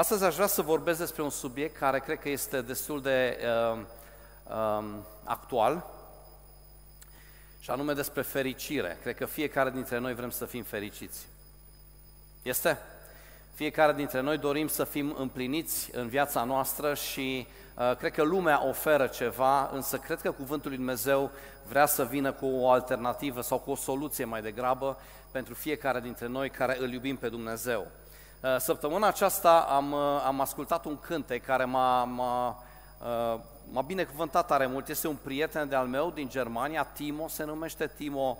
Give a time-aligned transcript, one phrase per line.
[0.00, 3.38] Astăzi aș vrea să vorbesc despre un subiect care cred că este destul de
[3.72, 3.80] uh,
[4.44, 4.84] uh,
[5.24, 5.86] actual,
[7.58, 8.98] și anume despre fericire.
[9.02, 11.26] Cred că fiecare dintre noi vrem să fim fericiți.
[12.42, 12.78] Este?
[13.54, 18.66] Fiecare dintre noi dorim să fim împliniți în viața noastră și uh, cred că lumea
[18.66, 21.30] oferă ceva, însă cred că Cuvântul lui Dumnezeu
[21.68, 24.98] vrea să vină cu o alternativă sau cu o soluție mai degrabă
[25.30, 27.86] pentru fiecare dintre noi care îl iubim pe Dumnezeu.
[28.42, 32.62] Uh, săptămâna aceasta am, uh, am ascultat un cântec care m-a, m-a,
[33.00, 33.40] uh,
[33.70, 34.88] m-a binecuvântat tare mult.
[34.88, 38.38] Este un prieten de-al meu din Germania, Timo, se numește Timo.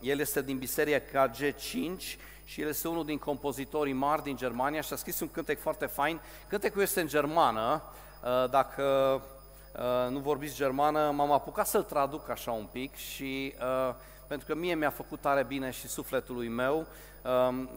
[0.00, 4.92] El este din biserica G5 și el este unul din compozitorii mari din Germania și
[4.92, 6.20] a scris un cântec foarte fain.
[6.48, 7.82] Cântecul este în germană,
[8.50, 9.20] dacă
[10.10, 13.54] nu vorbiți germană, m-am apucat să-l traduc așa un pic și
[14.26, 17.09] pentru că mie mi-a făcut tare bine și sufletului meu, Um,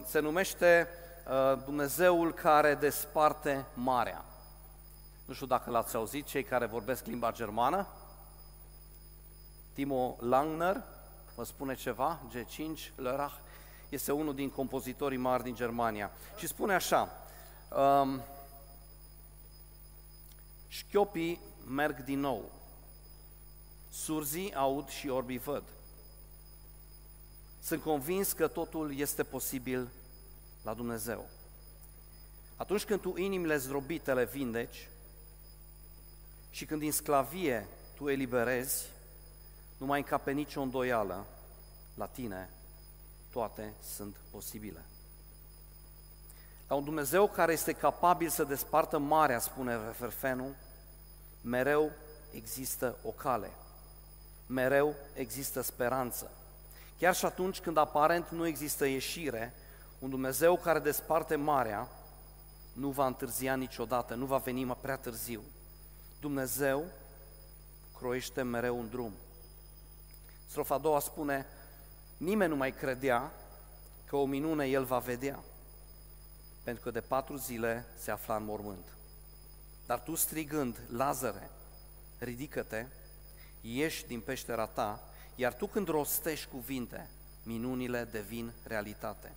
[0.04, 0.88] se numește
[1.26, 4.24] uh, Dumnezeul care desparte marea.
[5.24, 7.86] Nu știu dacă l-ați auzit, cei care vorbesc limba germană.
[9.72, 10.82] Timo Langner,
[11.34, 13.34] vă spune ceva, G5, Lörrach,
[13.88, 16.10] este unul din compozitorii mari din Germania.
[16.36, 17.08] Și spune așa,
[17.76, 18.22] um,
[20.68, 22.50] șchiopii merg din nou,
[23.90, 25.62] surzii aud și orbii văd.
[27.64, 29.88] Sunt convins că totul este posibil
[30.62, 31.28] la Dumnezeu.
[32.56, 34.88] Atunci când tu inimile zdrobite le vindeci
[36.50, 38.86] și când din sclavie tu eliberezi,
[39.78, 41.26] nu mai încape nicio îndoială,
[41.94, 42.50] la tine
[43.30, 44.84] toate sunt posibile.
[46.68, 50.54] La un Dumnezeu care este capabil să despartă marea, spune Ferfenu,
[51.40, 51.90] mereu
[52.30, 53.50] există o cale,
[54.46, 56.30] mereu există speranță.
[56.98, 59.54] Chiar și atunci când aparent nu există ieșire,
[59.98, 61.88] un Dumnezeu care desparte marea
[62.72, 65.42] nu va întârzia niciodată, nu va veni mai prea târziu.
[66.20, 66.84] Dumnezeu
[67.96, 69.12] croiește mereu un drum.
[70.46, 71.46] Strofa a doua spune,
[72.16, 73.32] nimeni nu mai credea
[74.04, 75.42] că o minune el va vedea,
[76.62, 78.96] pentru că de patru zile se afla în mormânt.
[79.86, 81.50] Dar tu strigând, Lazare,
[82.18, 82.86] ridică-te,
[83.60, 87.10] ieși din peștera ta iar tu când rostești cuvinte,
[87.42, 89.34] minunile devin realitate.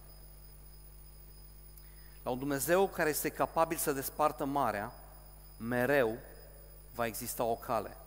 [2.23, 4.93] La un Dumnezeu care este capabil să despartă marea,
[5.57, 6.17] mereu
[6.95, 7.97] va exista o cale.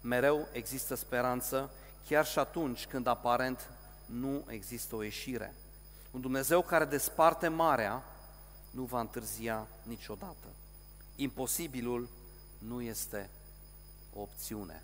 [0.00, 1.70] Mereu există speranță,
[2.06, 3.70] chiar și atunci când aparent
[4.06, 5.54] nu există o ieșire.
[6.10, 8.04] Un Dumnezeu care desparte marea
[8.70, 10.46] nu va întârzia niciodată.
[11.16, 12.08] Imposibilul
[12.58, 13.30] nu este
[14.14, 14.82] o opțiune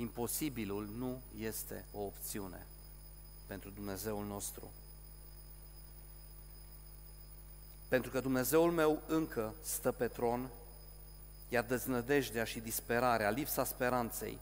[0.00, 2.66] imposibilul nu este o opțiune
[3.46, 4.72] pentru Dumnezeul nostru.
[7.88, 10.50] Pentru că Dumnezeul meu încă stă pe tron,
[11.48, 14.38] iar deznădejdea și disperarea, lipsa speranței,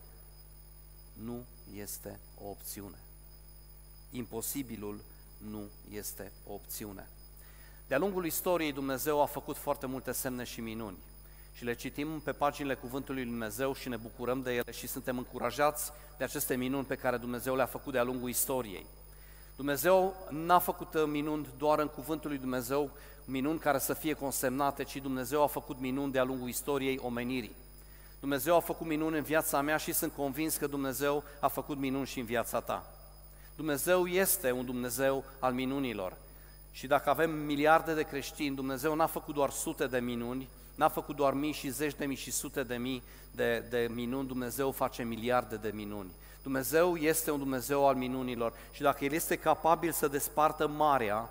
[1.13, 1.45] nu
[1.75, 2.99] este o opțiune.
[4.11, 5.01] Imposibilul
[5.39, 7.09] nu este o opțiune.
[7.87, 10.99] De-a lungul istoriei, Dumnezeu a făcut foarte multe semne și minuni
[11.57, 15.19] și le citim pe paginile Cuvântului Lui Dumnezeu și ne bucurăm de ele și suntem
[15.19, 18.87] încurajați de aceste minuni pe care Dumnezeu le-a făcut de-a lungul istoriei.
[19.57, 22.91] Dumnezeu n-a făcut uh, minuni doar în Cuvântul lui Dumnezeu,
[23.25, 27.57] minuni care să fie consemnate, ci Dumnezeu a făcut minuni de-a lungul istoriei omenirii.
[28.21, 32.07] Dumnezeu a făcut minuni în viața mea și sunt convins că Dumnezeu a făcut minuni
[32.07, 32.87] și în viața ta.
[33.55, 36.17] Dumnezeu este un Dumnezeu al minunilor.
[36.71, 41.17] Și dacă avem miliarde de creștini, Dumnezeu n-a făcut doar sute de minuni, N-a făcut
[41.17, 45.03] doar mii și zeci de mii și sute de mii de, de minuni, Dumnezeu face
[45.03, 46.13] miliarde de minuni.
[46.43, 51.31] Dumnezeu este un Dumnezeu al minunilor și dacă El este capabil să despartă marea,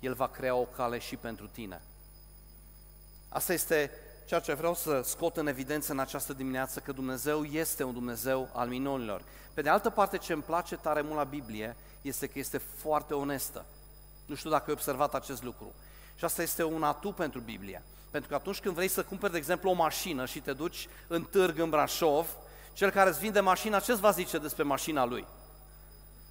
[0.00, 1.82] El va crea o cale și pentru tine.
[3.28, 3.90] Asta este
[4.26, 8.48] ceea ce vreau să scot în evidență în această dimineață, că Dumnezeu este un Dumnezeu
[8.52, 9.22] al minunilor.
[9.54, 13.14] Pe de altă parte, ce îmi place tare mult la Biblie este că este foarte
[13.14, 13.64] onestă.
[14.26, 15.74] Nu știu dacă ai observat acest lucru.
[16.14, 17.82] Și asta este un atu pentru Biblie.
[18.10, 21.24] Pentru că atunci când vrei să cumperi, de exemplu, o mașină și te duci în
[21.24, 22.26] târg în Brașov,
[22.72, 25.26] cel care îți vinde mașina, ce-ți va zice despre mașina lui?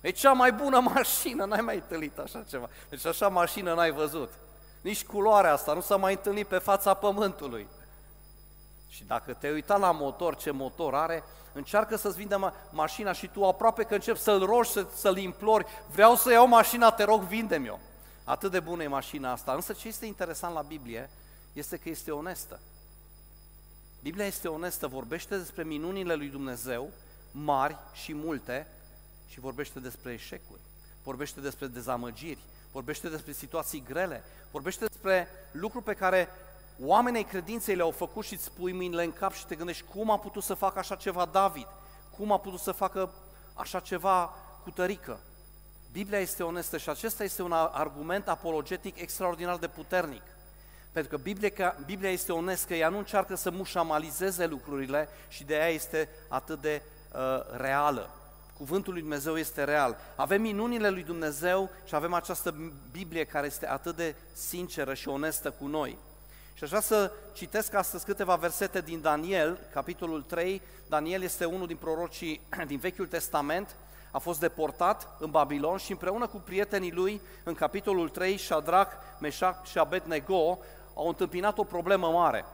[0.01, 2.69] E cea mai bună mașină, n-ai mai întâlnit așa ceva.
[2.89, 4.33] Deci așa mașină n-ai văzut.
[4.81, 7.67] Nici culoarea asta nu s-a mai întâlnit pe fața pământului.
[8.89, 13.27] Și dacă te uita la motor, ce motor are, încearcă să-ți vindă ma- mașina și
[13.27, 17.21] tu aproape că începi să-l rogi, să, să-l implori, vreau să iau mașina, te rog,
[17.21, 17.77] vinde-mi-o.
[18.23, 19.53] Atât de bună e mașina asta.
[19.53, 21.09] Însă ce este interesant la Biblie
[21.57, 22.59] este că este onestă.
[24.01, 26.89] Biblia este onestă, vorbește despre minunile lui Dumnezeu,
[27.31, 28.67] mari și multe,
[29.27, 30.59] și vorbește despre eșecuri,
[31.03, 36.29] vorbește despre dezamăgiri, vorbește despre situații grele, vorbește despre despre lucruri pe care
[36.79, 40.19] oamenii credinței le-au făcut și îți pui mâinile în cap și te gândești cum a
[40.19, 41.67] putut să facă așa ceva David,
[42.17, 43.13] cum a putut să facă
[43.53, 44.33] așa ceva
[44.63, 45.19] cu tărică.
[45.91, 50.21] Biblia este onestă și acesta este un argument apologetic extraordinar de puternic.
[50.91, 55.67] Pentru că Biblia, Biblia este onestă, ea nu încearcă să mușamalizeze lucrurile și de aia
[55.67, 56.81] este atât de
[57.13, 57.19] uh,
[57.57, 58.09] reală.
[58.57, 59.97] Cuvântul lui Dumnezeu este real.
[60.15, 65.51] Avem minunile lui Dumnezeu și avem această Biblie care este atât de sinceră și onestă
[65.51, 65.97] cu noi.
[66.53, 70.61] Și aș vrea să citesc astăzi câteva versete din Daniel, capitolul 3.
[70.89, 73.75] Daniel este unul din prorocii din Vechiul Testament,
[74.11, 79.65] a fost deportat în Babilon și împreună cu prietenii lui, în capitolul 3, Shadrach, Meshach
[79.65, 80.59] și Abednego,
[80.97, 82.45] au întâmpinat o problemă mare.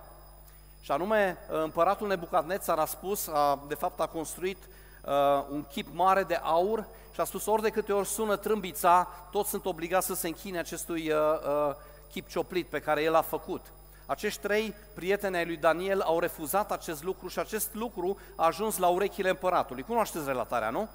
[0.82, 4.58] Și anume, împăratul Nebucadnețar a spus, a, de fapt a construit
[5.06, 9.08] uh, un chip mare de aur și a spus ori de câte ori sună trâmbița,
[9.32, 11.76] toți sunt obligați să se închine acestui uh, uh,
[12.12, 13.66] chip cioplit pe care el a făcut.
[14.06, 18.78] Acești trei prieteni ai lui Daniel au refuzat acest lucru și acest lucru a ajuns
[18.78, 19.84] la urechile împăratului.
[19.84, 20.88] Cunoașteți relatarea, nu?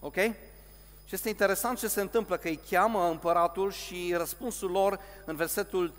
[0.00, 0.16] Ok?
[1.04, 5.92] Și este interesant ce se întâmplă, că îi cheamă împăratul și răspunsul lor în versetul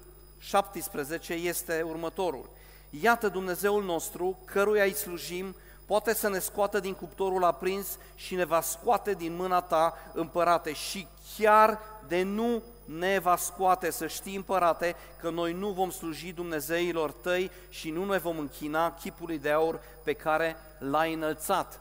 [0.43, 2.49] 17 este următorul.
[2.89, 5.55] Iată Dumnezeul nostru, căruia îi slujim,
[5.85, 10.73] poate să ne scoată din cuptorul aprins și ne va scoate din mâna ta, împărate,
[10.73, 11.07] și
[11.37, 17.11] chiar de nu ne va scoate, să știi, împărate, că noi nu vom sluji Dumnezeilor
[17.11, 21.79] tăi și nu ne vom închina chipului de aur pe care l-ai înălțat.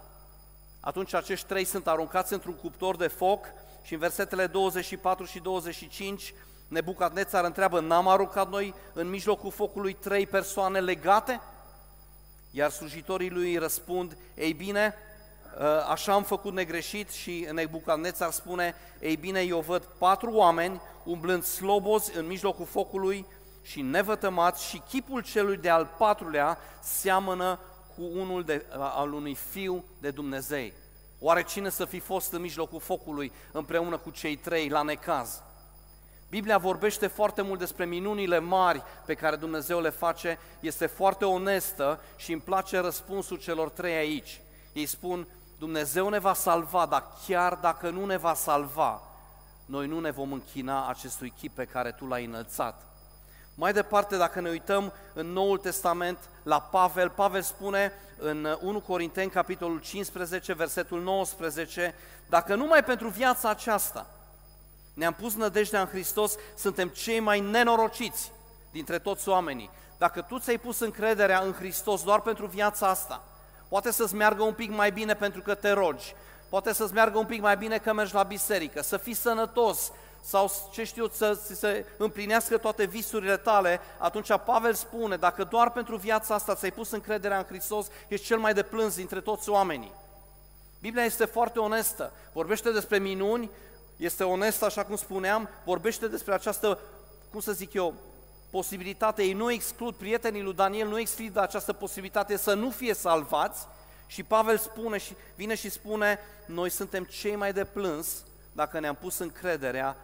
[0.81, 3.47] Atunci acești trei sunt aruncați într-un cuptor de foc
[3.83, 6.35] și în versetele 24 și 25
[6.73, 11.41] Nebucadnețar întreabă, n-am aruncat noi în mijlocul focului trei persoane legate?
[12.51, 14.95] Iar slujitorii lui răspund, ei bine,
[15.61, 21.43] ă, așa am făcut negreșit și Nebucadnețar spune, ei bine, eu văd patru oameni umblând
[21.43, 23.27] slobozi în mijlocul focului
[23.63, 27.59] și nevătămați și chipul celui de al patrulea seamănă
[27.97, 30.71] cu unul de, al unui fiu de Dumnezeu.
[31.21, 35.43] Oare cine să fi fost în mijlocul focului împreună cu cei trei la necaz?
[36.33, 42.01] Biblia vorbește foarte mult despre minunile mari pe care Dumnezeu le face, este foarte onestă
[42.17, 44.41] și îmi place răspunsul celor trei aici.
[44.73, 45.27] Ei spun,
[45.59, 49.03] Dumnezeu ne va salva, dar chiar dacă nu ne va salva,
[49.67, 52.83] noi nu ne vom închina acestui chip pe care Tu l-ai înălțat.
[53.55, 59.31] Mai departe, dacă ne uităm în Noul Testament la Pavel, Pavel spune în 1 Corinteni,
[59.31, 61.95] capitolul 15, versetul 19,
[62.29, 64.07] dacă numai pentru viața aceasta
[64.95, 68.33] ne-am pus nădejdea în Hristos, suntem cei mai nenorociți
[68.71, 69.71] dintre toți oamenii.
[69.99, 73.25] Dacă tu ți-ai pus încrederea în Hristos doar pentru viața asta,
[73.69, 76.15] poate să-ți meargă un pic mai bine pentru că te rogi,
[76.49, 79.93] poate să-ți meargă un pic mai bine că mergi la biserică, să fii sănătos,
[80.25, 85.97] sau ce știu, să se împlinească toate visurile tale, atunci Pavel spune, dacă doar pentru
[85.97, 89.93] viața asta ți-ai pus încrederea în Hristos, ești cel mai de plâns dintre toți oamenii.
[90.81, 93.51] Biblia este foarte onestă, vorbește despre minuni,
[94.05, 96.79] este onestă, așa cum spuneam, vorbește despre această,
[97.31, 97.95] cum să zic eu,
[98.51, 103.67] posibilitate, ei nu exclud, prietenii lui Daniel nu exclud această posibilitate să nu fie salvați
[104.07, 108.95] și Pavel spune și vine și spune, noi suntem cei mai de plâns dacă ne-am
[108.95, 109.97] pus încrederea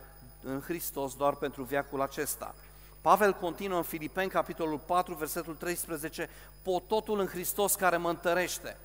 [0.42, 2.54] în Hristos doar pentru viacul acesta.
[3.00, 6.30] Pavel continuă în Filipeni, capitolul 4, versetul 13,
[6.62, 8.76] pot totul în Hristos care mă întărește.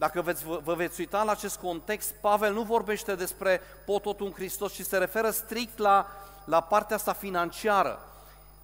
[0.00, 4.32] Dacă veți, vă veți uita la acest context, Pavel nu vorbește despre pot totul în
[4.32, 6.06] Hristos, ci se referă strict la,
[6.44, 7.98] la partea asta financiară.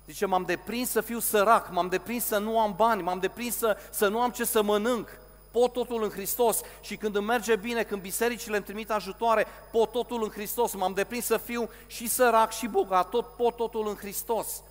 [0.07, 3.77] Zice, m-am deprins să fiu sărac, m-am deprins să nu am bani, m-am deprins să,
[3.91, 5.09] să nu am ce să mănânc
[5.51, 9.93] pot totul în Hristos și când îmi merge bine, când bisericile îmi trimit ajutoare, pot
[9.93, 13.95] totul în Hristos, m-am deprins să fiu și sărac și bogat, tot pot totul în
[13.95, 14.63] Hristos.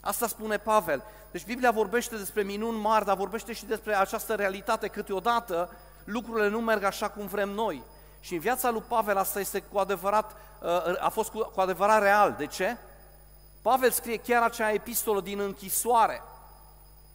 [0.00, 1.02] Asta spune Pavel.
[1.30, 4.88] Deci Biblia vorbește despre minuni mari, dar vorbește și despre această realitate.
[4.88, 5.70] Câteodată
[6.04, 7.82] lucrurile nu merg așa cum vrem noi.
[8.20, 12.34] Și în viața lui Pavel asta este cu adevărat, uh, a fost cu adevărat real.
[12.38, 12.76] De ce?
[13.62, 16.22] Pavel scrie chiar acea epistolă din închisoare.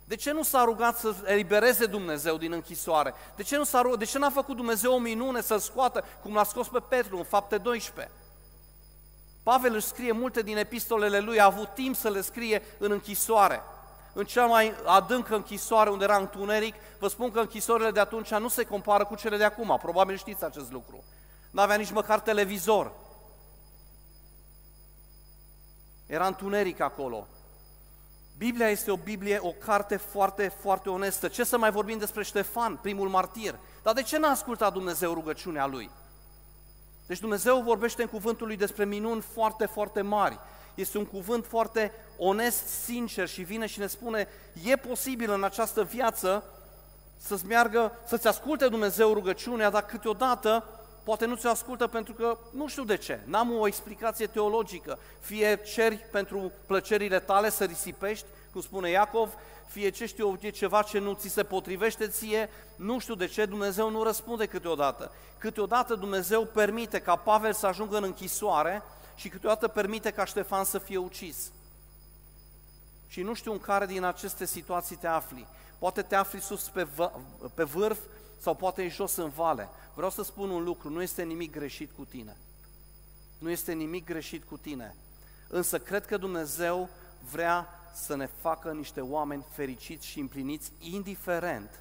[0.05, 3.13] De ce nu s-a rugat să elibereze Dumnezeu din închisoare?
[3.35, 3.97] De ce nu s-a rugat?
[3.97, 7.23] De ce n-a făcut Dumnezeu o minune să-l scoată, cum l-a scos pe Petru în
[7.23, 8.11] fapte 12?
[9.43, 13.61] Pavel își scrie multe din epistolele lui, a avut timp să le scrie în închisoare.
[14.13, 18.47] În cea mai adâncă închisoare unde era întuneric, vă spun că închisorile de atunci nu
[18.47, 21.03] se compară cu cele de acum, probabil știți acest lucru.
[21.51, 22.91] Nu avea nici măcar televizor.
[26.05, 27.27] Era întuneric acolo.
[28.37, 31.27] Biblia este o Biblie, o carte foarte, foarte onestă.
[31.27, 33.59] Ce să mai vorbim despre Ștefan, primul martir?
[33.83, 35.89] Dar de ce n-a ascultat Dumnezeu rugăciunea lui?
[37.13, 40.39] Deci Dumnezeu vorbește în cuvântul lui despre minuni foarte, foarte mari.
[40.75, 44.27] este un cuvânt foarte onest, sincer și vine și ne spune,
[44.63, 46.43] e posibil în această viață
[47.17, 50.63] să-ți meargă, să-ți asculte Dumnezeu rugăciunea, dar câteodată
[51.03, 54.99] poate nu ți-o ascultă pentru că nu știu de ce, n-am o explicație teologică.
[55.19, 59.33] Fie ceri pentru plăcerile tale să risipești, cum spune Iacov,
[59.65, 63.25] fie ce știu eu, e ceva ce nu ți se potrivește ție, nu știu de
[63.25, 65.11] ce Dumnezeu nu răspunde câteodată.
[65.37, 68.83] Câteodată Dumnezeu permite ca Pavel să ajungă în închisoare
[69.15, 71.51] și câteodată permite ca Ștefan să fie ucis.
[73.07, 75.47] Și nu știu în care din aceste situații te afli.
[75.79, 77.11] Poate te afli sus pe, v-
[77.53, 77.99] pe vârf
[78.39, 79.69] sau poate e jos în vale.
[79.93, 82.37] Vreau să spun un lucru, nu este nimic greșit cu tine.
[83.37, 84.95] Nu este nimic greșit cu tine.
[85.47, 86.89] Însă cred că Dumnezeu
[87.31, 91.79] vrea să ne facă niște oameni fericiți și împliniți, indiferent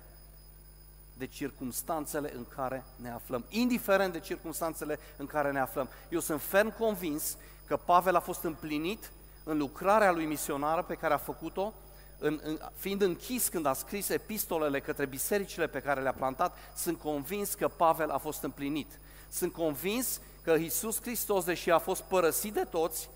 [1.17, 3.45] de circumstanțele în care ne aflăm.
[3.49, 5.89] Indiferent de circumstanțele în care ne aflăm.
[6.09, 9.13] Eu sunt ferm convins că Pavel a fost împlinit
[9.45, 11.73] în lucrarea lui misionară pe care a făcut-o,
[12.19, 16.99] în, în, fiind închis când a scris epistolele către bisericile pe care le-a plantat, sunt
[16.99, 18.99] convins că Pavel a fost împlinit.
[19.29, 23.09] Sunt convins că Iisus Hristos, deși a fost părăsit de toți,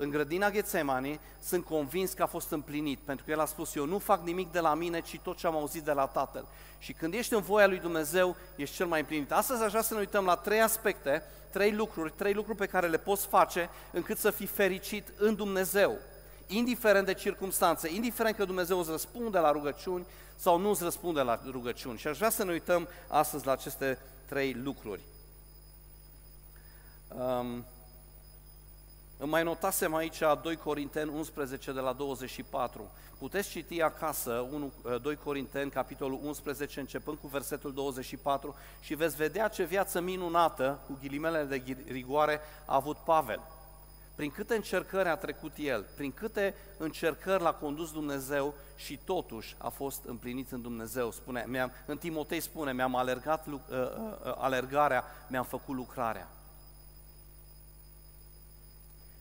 [0.00, 3.84] în grădina Ghețemani, sunt convins că a fost împlinit, pentru că el a spus, eu
[3.84, 6.46] nu fac nimic de la mine, ci tot ce am auzit de la Tatăl.
[6.78, 9.32] Și când ești în voia lui Dumnezeu, ești cel mai împlinit.
[9.32, 12.88] Astăzi aș vrea să ne uităm la trei aspecte, trei lucruri, trei lucruri pe care
[12.88, 15.98] le poți face încât să fii fericit în Dumnezeu.
[16.46, 21.40] Indiferent de circunstanțe, indiferent că Dumnezeu îți răspunde la rugăciuni sau nu îți răspunde la
[21.50, 21.98] rugăciuni.
[21.98, 25.02] Și aș vrea să ne uităm astăzi la aceste trei lucruri.
[27.08, 27.64] Um,
[29.20, 32.90] îmi mai notasem aici 2 Corinteni 11 de la 24.
[33.18, 34.72] Puteți citi acasă 1,
[35.02, 40.98] 2 Corinteni, capitolul 11, începând cu versetul 24 și veți vedea ce viață minunată, cu
[41.00, 43.40] ghilimele de rigoare, a avut Pavel.
[44.14, 49.68] Prin câte încercări a trecut el, prin câte încercări l-a condus Dumnezeu și totuși a
[49.68, 51.10] fost împlinit în Dumnezeu.
[51.10, 56.28] Spune, mi-am, în Timotei spune, mi-am alergat uh, uh, alergarea, mi-am făcut lucrarea.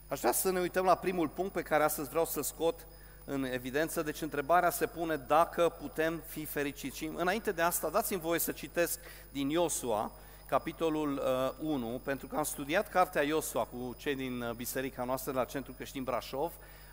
[0.09, 2.87] Aș vrea să ne uităm la primul punct pe care astăzi vreau să scot
[3.25, 4.01] în evidență.
[4.01, 6.97] Deci întrebarea se pune dacă putem fi fericiți.
[6.97, 8.99] Și înainte de asta, dați-mi voie să citesc
[9.31, 10.11] din Iosua,
[10.47, 11.21] capitolul
[11.59, 15.45] uh, 1, pentru că am studiat cartea Iosua cu cei din uh, biserica noastră la
[15.45, 16.51] Centrul Creștin Brașov,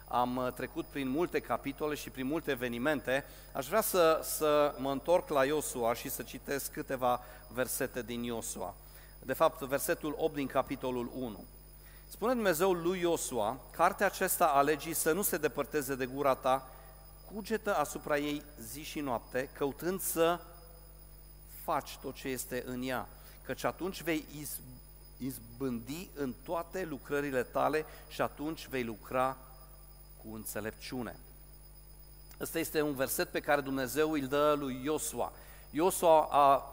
[0.08, 3.25] am uh, trecut prin multe capitole și prin multe evenimente.
[3.52, 8.75] Aș vrea să, să mă întorc la Iosua și să citesc câteva versete din Iosua.
[9.23, 11.44] De fapt, versetul 8 din capitolul 1.
[12.08, 16.70] Spune Dumnezeu lui Iosua, cartea aceasta a legii să nu se depărteze de gura ta,
[17.32, 20.40] cugetă asupra ei zi și noapte, căutând să
[21.64, 23.08] faci tot ce este în ea,
[23.42, 24.60] căci atunci vei iz,
[25.18, 29.36] izbândi în toate lucrările tale și atunci vei lucra
[30.22, 31.18] cu înțelepciune.
[32.40, 35.32] Ăsta este un verset pe care Dumnezeu îl dă lui Iosua.
[35.70, 36.64] Iosua a,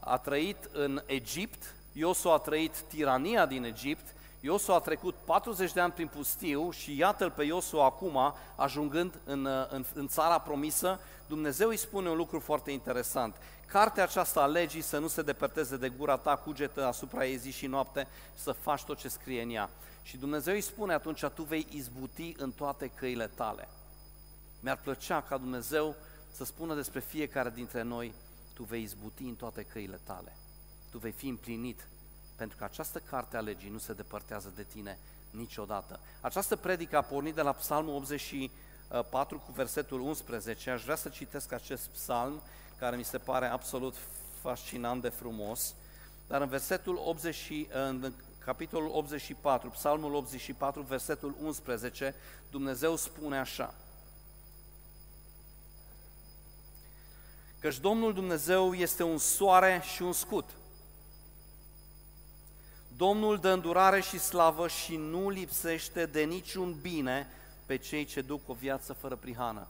[0.00, 4.13] a trăit în Egipt, Iosua a trăit tirania din Egipt,
[4.44, 9.46] Iosua a trecut 40 de ani prin pustiu și iată-l pe Iosua acum, ajungând în,
[9.70, 13.36] în, în țara promisă, Dumnezeu îi spune un lucru foarte interesant.
[13.66, 17.50] Cartea aceasta a legii să nu se depărteze de gura ta, cugetă asupra ei zi
[17.50, 19.70] și noapte, să faci tot ce scrie în ea.
[20.02, 23.68] Și Dumnezeu îi spune atunci, tu vei izbuti în toate căile tale.
[24.60, 25.94] Mi-ar plăcea ca Dumnezeu
[26.30, 28.14] să spună despre fiecare dintre noi,
[28.54, 30.36] tu vei izbuti în toate căile tale.
[30.90, 31.86] Tu vei fi împlinit
[32.36, 34.98] pentru că această carte a legii nu se depărtează de tine
[35.30, 36.00] niciodată.
[36.20, 40.70] Această predică a pornit de la Psalmul 84 cu versetul 11.
[40.70, 42.40] Aș vrea să citesc acest psalm,
[42.78, 43.94] care mi se pare absolut
[44.40, 45.74] fascinant de frumos,
[46.26, 48.12] dar în versetul 80, în
[48.44, 52.14] capitolul 84, psalmul 84, versetul 11,
[52.50, 53.74] Dumnezeu spune așa,
[57.64, 60.50] Căci Domnul Dumnezeu este un soare și un scut.
[62.96, 67.26] Domnul dă îndurare și slavă și nu lipsește de niciun bine
[67.66, 69.66] pe cei ce duc o viață fără prihană.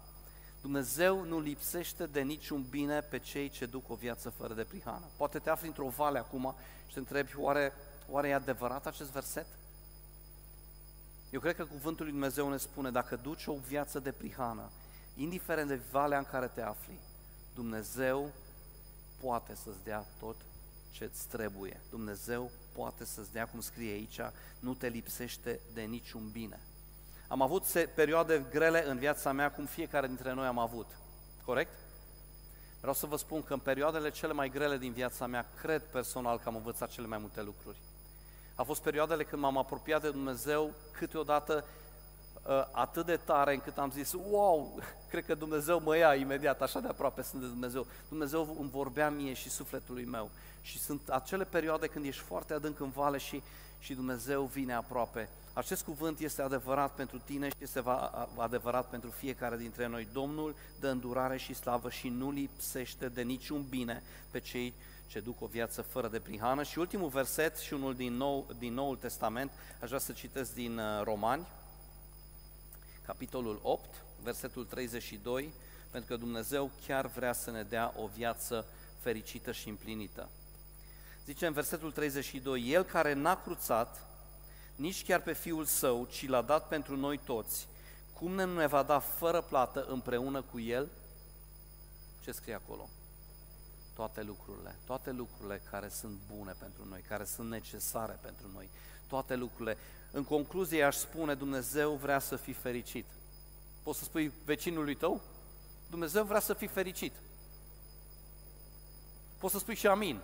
[0.61, 5.05] Dumnezeu nu lipsește de niciun bine pe cei ce duc o viață fără de prihană.
[5.17, 6.55] Poate te afli într-o vale acum
[6.87, 7.73] și te întrebi, oare,
[8.09, 9.47] oare e adevărat acest verset?
[11.31, 14.71] Eu cred că cuvântul lui Dumnezeu ne spune, dacă duci o viață de prihană,
[15.17, 16.99] indiferent de valea în care te afli,
[17.55, 18.31] Dumnezeu
[19.21, 20.37] poate să-ți dea tot
[20.91, 21.81] ce îți trebuie.
[21.91, 24.21] Dumnezeu poate să-ți dea, cum scrie aici,
[24.59, 26.61] nu te lipsește de niciun bine.
[27.29, 27.65] Am avut
[27.95, 30.87] perioade grele în viața mea, cum fiecare dintre noi am avut.
[31.45, 31.73] Corect?
[32.79, 36.39] Vreau să vă spun că în perioadele cele mai grele din viața mea, cred personal
[36.39, 37.79] că am învățat cele mai multe lucruri.
[38.55, 41.84] A fost perioadele când m-am apropiat de Dumnezeu, câteodată uh,
[42.71, 44.79] atât de tare încât am zis, wow,
[45.11, 47.87] cred că Dumnezeu mă ia imediat, așa de aproape sunt de Dumnezeu.
[48.09, 50.31] Dumnezeu îmi vorbea mie și sufletului meu.
[50.61, 53.43] Și sunt acele perioade când ești foarte adânc în vale și,
[53.79, 55.29] și Dumnezeu vine aproape.
[55.53, 57.83] Acest cuvânt este adevărat pentru tine și este
[58.37, 60.09] adevărat pentru fiecare dintre noi.
[60.13, 64.75] Domnul dă îndurare și slavă și nu lipsește de niciun bine pe cei
[65.07, 66.63] ce duc o viață fără de prihană.
[66.63, 70.79] Și ultimul verset și unul din, nou, din Noul Testament, aș vrea să citesc din
[70.79, 71.47] uh, Romani,
[73.07, 75.53] capitolul 8, versetul 32,
[75.91, 78.67] pentru că Dumnezeu chiar vrea să ne dea o viață
[78.99, 80.29] fericită și împlinită.
[81.25, 84.07] Zice în versetul 32, El care n-a cruțat
[84.77, 87.69] nici chiar pe Fiul Său, ci l-a dat pentru noi toți,
[88.13, 90.89] cum ne nu ne va da fără plată împreună cu El?
[92.23, 92.89] Ce scrie acolo?
[93.95, 98.69] Toate lucrurile, toate lucrurile care sunt bune pentru noi, care sunt necesare pentru noi,
[99.07, 99.77] toate lucrurile.
[100.17, 103.07] În concluzie aș spune, Dumnezeu vrea să fii fericit.
[103.83, 105.21] Poți să spui vecinului tău?
[105.91, 107.13] Dumnezeu vrea să fii fericit.
[109.39, 110.21] Poți să spui și amin.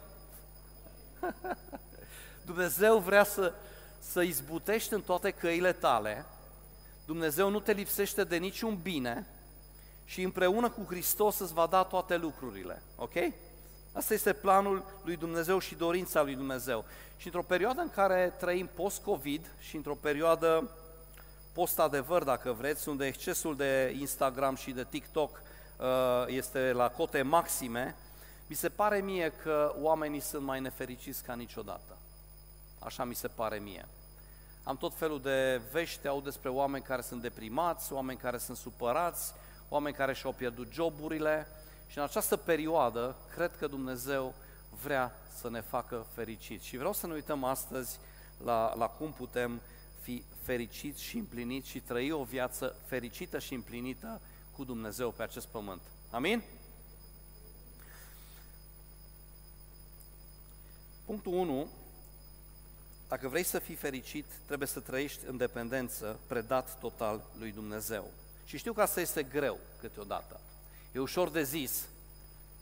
[2.47, 3.55] Dumnezeu vrea să,
[3.99, 6.27] să izbutești în toate căile tale,
[7.07, 9.27] Dumnezeu nu te lipsește de niciun bine
[10.05, 13.15] și împreună cu Hristos îți va da toate lucrurile, ok?
[13.93, 16.85] Asta este planul lui Dumnezeu și dorința lui Dumnezeu.
[17.17, 20.71] Și într-o perioadă în care trăim post-Covid și într-o perioadă
[21.53, 25.43] post-adevăr, dacă vreți, unde excesul de Instagram și de TikTok
[25.77, 25.87] uh,
[26.27, 27.97] este la cote maxime,
[28.47, 31.97] mi se pare mie că oamenii sunt mai nefericiți ca niciodată.
[32.79, 33.89] Așa mi se pare mie.
[34.63, 39.33] Am tot felul de vești, au despre oameni care sunt deprimați, oameni care sunt supărați,
[39.69, 41.47] oameni care și-au pierdut joburile
[41.91, 44.35] și în această perioadă cred că Dumnezeu
[44.83, 46.67] vrea să ne facă fericiți.
[46.67, 47.99] Și vreau să ne uităm astăzi
[48.45, 49.61] la, la cum putem
[50.01, 54.21] fi fericiți și împliniți și trăi o viață fericită și împlinită
[54.57, 55.81] cu Dumnezeu pe acest pământ.
[56.11, 56.43] Amin?
[61.05, 61.69] Punctul 1
[63.09, 68.11] dacă vrei să fii fericit, trebuie să trăiești în dependență, predat total lui Dumnezeu.
[68.45, 70.41] Și știu că asta este greu câteodată.
[70.93, 71.89] E ușor de zis,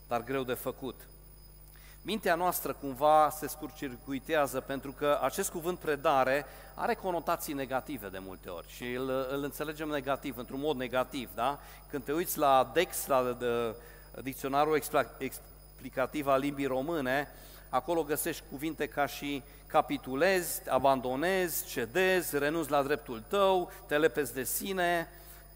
[0.08, 0.94] dar greu de făcut.
[2.02, 8.48] Mintea noastră cumva se scurcircuitează pentru că acest cuvânt predare are conotații negative de multe
[8.48, 11.58] ori și îl, îl înțelegem negativ, într-un mod negativ, da?
[11.90, 13.74] Când te uiți la DEX, la de,
[14.22, 14.80] dicționarul
[15.18, 17.28] explicativ al limbii române,
[17.68, 24.44] acolo găsești cuvinte ca și capitulezi, abandonezi, cedezi, renunți la dreptul tău, te lepezi de
[24.44, 25.08] sine,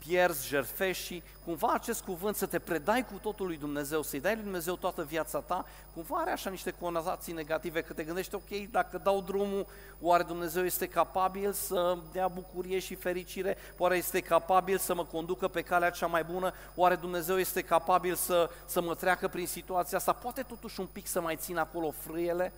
[0.07, 4.35] pierzi, jerfești și cumva acest cuvânt să te predai cu totul lui Dumnezeu, să-i dai
[4.35, 8.71] lui Dumnezeu toată viața ta, cumva are așa niște conotații negative, că te gândești, ok,
[8.71, 9.67] dacă dau drumul,
[10.01, 15.49] oare Dumnezeu este capabil să dea bucurie și fericire, oare este capabil să mă conducă
[15.49, 19.99] pe calea cea mai bună, oare Dumnezeu este capabil să, să mă treacă prin situația
[19.99, 22.53] asta, poate totuși un pic să mai țin acolo frâiele?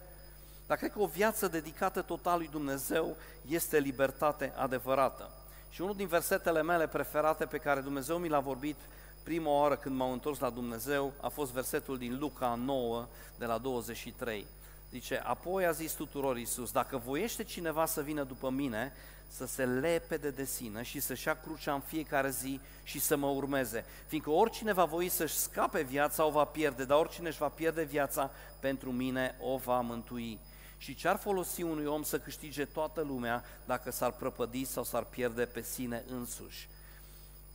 [0.66, 3.16] Dar cred că o viață dedicată total lui Dumnezeu
[3.48, 5.30] este libertate adevărată.
[5.74, 8.76] Și unul din versetele mele preferate pe care Dumnezeu mi l-a vorbit
[9.22, 13.06] prima oară când m-am întors la Dumnezeu a fost versetul din Luca 9,
[13.38, 14.46] de la 23.
[14.90, 18.92] Zice, apoi a zis tuturor Iisus, dacă voiește cineva să vină după mine,
[19.28, 23.26] să se lepede de sine și să-și ia crucea în fiecare zi și să mă
[23.26, 23.84] urmeze.
[24.06, 27.82] Fiindcă oricine va voi să-și scape viața, o va pierde, dar oricine își va pierde
[27.82, 30.38] viața, pentru mine o va mântui.
[30.76, 35.04] Și ce ar folosi unui om să câștige toată lumea dacă s-ar prăpădi sau s-ar
[35.04, 36.68] pierde pe sine însuși?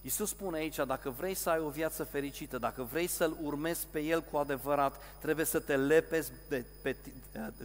[0.01, 3.99] Iisus spune aici, dacă vrei să ai o viață fericită, dacă vrei să-L urmezi pe
[3.99, 6.95] El cu adevărat, trebuie să te lepezi de, pe,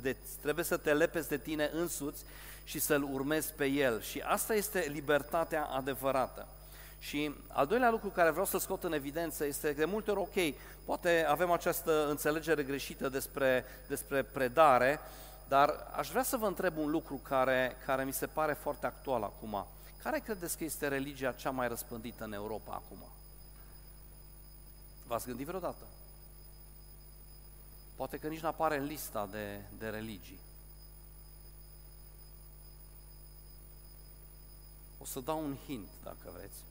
[0.00, 2.24] de, trebuie să te lepezi de tine însuți
[2.64, 4.00] și să-L urmezi pe El.
[4.00, 6.48] Și asta este libertatea adevărată.
[6.98, 10.20] Și al doilea lucru care vreau să scot în evidență este că de multe ori,
[10.20, 15.00] ok, poate avem această înțelegere greșită despre, despre predare,
[15.48, 19.22] dar aș vrea să vă întreb un lucru care, care mi se pare foarte actual
[19.22, 19.66] acum.
[20.02, 22.98] Care credeți că este religia cea mai răspândită în Europa acum?
[25.06, 25.86] V-ați gândit vreodată?
[27.94, 30.40] Poate că nici nu apare în lista de, de religii.
[34.98, 36.64] O să dau un hint, dacă vreți.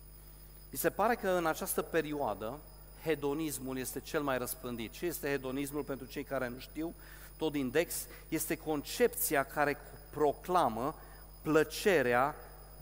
[0.71, 2.59] Mi se pare că în această perioadă
[3.03, 4.91] hedonismul este cel mai răspândit.
[4.91, 6.93] Ce este hedonismul pentru cei care nu știu?
[7.37, 7.93] Tot din Dex,
[8.29, 9.77] este concepția care
[10.09, 10.95] proclamă
[11.41, 12.35] plăcerea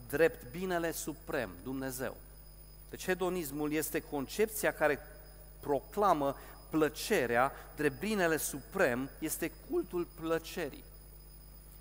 [0.09, 2.15] drept binele suprem, Dumnezeu.
[2.89, 4.99] Deci hedonismul este concepția care
[5.59, 6.35] proclamă
[6.69, 10.83] plăcerea drept binele suprem, este cultul plăcerii.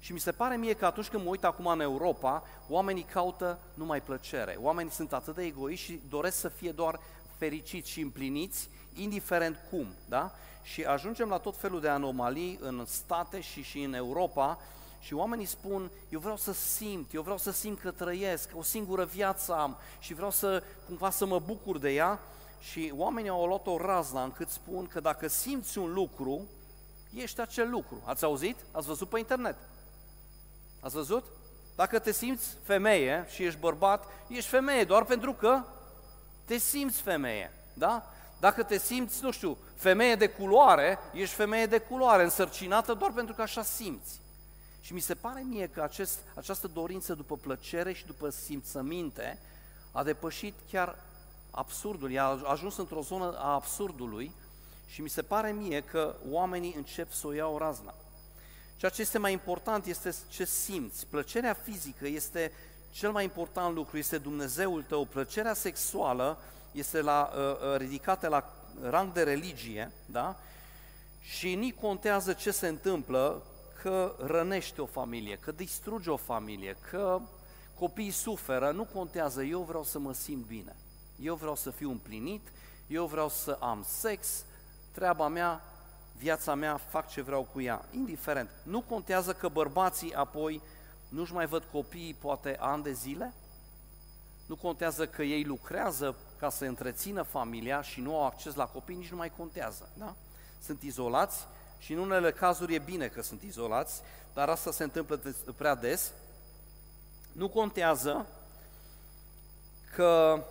[0.01, 3.59] Și mi se pare mie că atunci când mă uit acum în Europa, oamenii caută
[3.75, 4.57] numai plăcere.
[4.61, 7.01] Oamenii sunt atât de egoiști și doresc să fie doar
[7.39, 10.33] fericiți și împliniți, indiferent cum, da?
[10.63, 14.59] Și ajungem la tot felul de anomalii în state și și în Europa
[15.01, 19.05] și oamenii spun, eu vreau să simt, eu vreau să simt că trăiesc, o singură
[19.05, 22.21] viață am și vreau să cumva să mă bucur de ea
[22.61, 26.49] și oamenii au luat o razna încât spun că dacă simți un lucru,
[27.15, 28.03] ești acel lucru.
[28.05, 28.57] Ați auzit?
[28.73, 29.57] Ați văzut pe internet?
[30.81, 31.25] Ați văzut?
[31.77, 35.63] Dacă te simți femeie și ești bărbat, ești femeie doar pentru că
[36.45, 38.11] te simți femeie, da?
[38.41, 43.35] Dacă te simți, nu știu, femeie de culoare, ești femeie de culoare, însărcinată doar pentru
[43.35, 44.21] că așa simți.
[44.81, 49.39] Și mi se pare mie că acest, această dorință după plăcere și după simțăminte
[49.93, 50.99] a depășit chiar
[51.51, 54.33] absurdul, a ajuns într-o zonă a absurdului
[54.87, 57.95] și mi se pare mie că oamenii încep să o iau razna.
[58.77, 61.07] Ceea ce este mai important este ce simți.
[61.07, 62.53] Plăcerea fizică este
[62.91, 65.05] cel mai important lucru, este Dumnezeul tău.
[65.05, 66.39] Plăcerea sexuală
[66.73, 68.53] este la, uh, uh, ridicată la
[68.83, 70.37] rang de religie, da?
[71.21, 73.43] Și nici contează ce se întâmplă,
[73.83, 77.21] că rănește o familie, că distruge o familie, că
[77.79, 80.77] copiii suferă, nu contează, eu vreau să mă simt bine.
[81.21, 82.49] Eu vreau să fiu împlinit,
[82.87, 84.45] eu vreau să am sex,
[84.93, 85.65] treaba mea,
[86.17, 88.51] viața mea, fac ce vreau cu ea, indiferent.
[88.63, 90.63] Nu contează că bărbații apoi
[91.09, 93.35] nu-și mai văd copiii poate ani de zile?
[94.51, 98.97] Nu contează că ei lucrează ca să întrețină familia și nu au acces la copii,
[98.97, 99.89] nici nu mai contează.
[99.99, 100.15] Da?
[100.63, 101.47] Sunt izolați
[101.79, 104.01] și în unele cazuri e bine că sunt izolați,
[104.35, 105.21] dar asta se întâmplă
[105.57, 106.13] prea des.
[107.33, 108.27] Nu contează
[109.95, 110.43] că,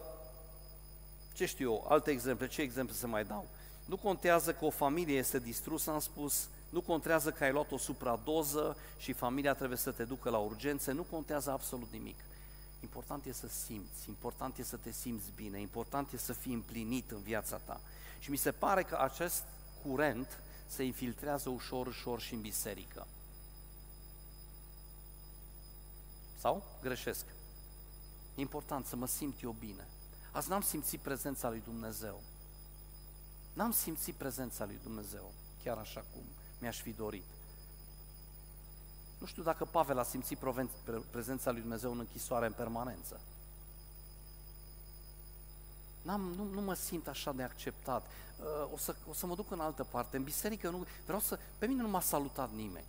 [1.33, 3.47] ce știu eu, alte exemple, ce exemple să mai dau?
[3.85, 7.77] Nu contează că o familie este distrusă, am spus, nu contează că ai luat o
[7.77, 12.17] supradoză și familia trebuie să te ducă la urgențe, nu contează absolut nimic.
[12.79, 17.11] Important e să simți, important e să te simți bine, important e să fii împlinit
[17.11, 17.81] în viața ta.
[18.19, 19.43] Și mi se pare că acest
[19.83, 23.07] curent se infiltrează ușor, ușor și în biserică.
[26.37, 27.25] Sau greșesc?
[28.35, 29.87] E important să mă simt eu bine.
[30.31, 32.21] Azi n-am simțit prezența lui Dumnezeu.
[33.53, 35.31] N-am simțit prezența lui Dumnezeu,
[35.63, 36.23] chiar așa cum
[36.59, 37.23] mi-aș fi dorit.
[39.19, 40.39] Nu știu dacă Pavel a simțit
[41.11, 43.19] prezența lui Dumnezeu în închisoare în permanență.
[46.01, 48.05] N-am, nu, nu mă simt așa de acceptat.
[48.05, 50.17] Uh, o, să, o să mă duc în altă parte.
[50.17, 51.39] În biserică nu, vreau să...
[51.57, 52.87] Pe mine nu m-a salutat nimeni.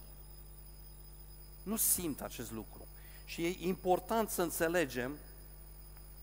[1.62, 2.86] Nu simt acest lucru.
[3.24, 5.16] Și e important să înțelegem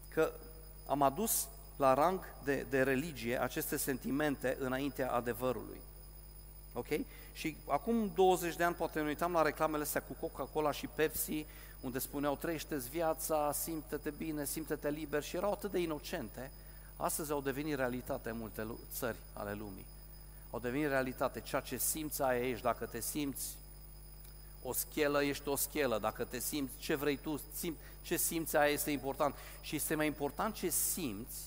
[0.10, 0.32] că
[0.88, 5.82] am adus la rang de, de religie aceste sentimente înaintea adevărului.
[6.74, 6.88] Ok?
[7.38, 11.46] Și acum 20 de ani poate ne uitam la reclamele astea cu Coca-Cola și Pepsi,
[11.82, 16.52] unde spuneau trăiește viața, simte-te bine, simte-te liber și erau atât de inocente,
[16.96, 19.86] astăzi au devenit realitate în multe țări ale lumii.
[20.52, 21.42] Au devenit realitate.
[21.42, 22.64] Ceea ce simți, aia ești.
[22.64, 23.56] Dacă te simți
[24.64, 26.00] o schelă, ești o schelă.
[26.00, 29.36] Dacă te simți ce vrei tu, simți, ce simți, aia este important.
[29.62, 31.38] Și este mai important ce simți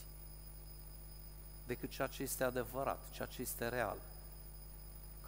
[1.66, 3.96] decât ceea ce este adevărat, ceea ce este real.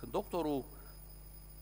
[0.02, 0.64] Când doctorul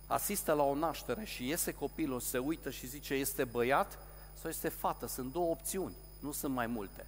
[0.06, 3.98] asistă la o naștere și iese copilul, se uită și zice este băiat
[4.40, 7.06] sau este fată, sunt două opțiuni, nu sunt mai multe.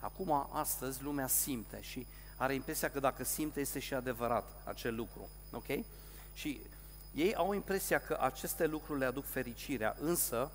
[0.00, 5.28] Acum, astăzi, lumea simte și are impresia că dacă simte este și adevărat acel lucru,
[5.52, 5.84] ok?
[6.34, 6.60] Și
[7.14, 10.50] ei au impresia că aceste lucruri le aduc fericirea, însă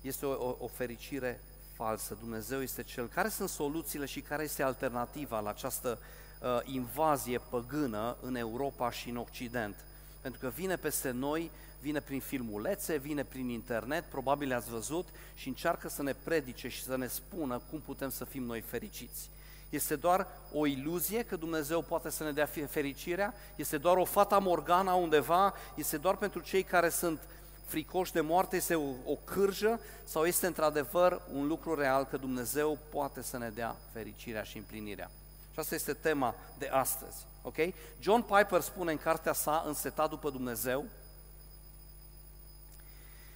[0.00, 1.40] este o, o, o fericire
[1.74, 2.14] falsă.
[2.14, 3.08] Dumnezeu este Cel.
[3.08, 5.98] Care sunt soluțiile și care este alternativa la această
[6.40, 9.84] uh, invazie păgână în Europa și în Occident?
[10.20, 11.50] Pentru că vine peste noi,
[11.80, 16.82] vine prin filmulețe, vine prin internet, probabil ați văzut, și încearcă să ne predice și
[16.82, 19.30] să ne spună cum putem să fim noi fericiți.
[19.68, 23.34] Este doar o iluzie că Dumnezeu poate să ne dea fericirea?
[23.56, 25.54] Este doar o fata morgana undeva?
[25.74, 27.20] Este doar pentru cei care sunt
[27.64, 28.56] fricoși de moarte?
[28.56, 29.80] Este o, o cârjă?
[30.04, 35.10] Sau este într-adevăr un lucru real că Dumnezeu poate să ne dea fericirea și împlinirea?
[35.52, 37.26] Și asta este tema de astăzi.
[37.42, 37.56] Ok?
[37.98, 40.84] John Piper spune în cartea sa, Însetat după Dumnezeu,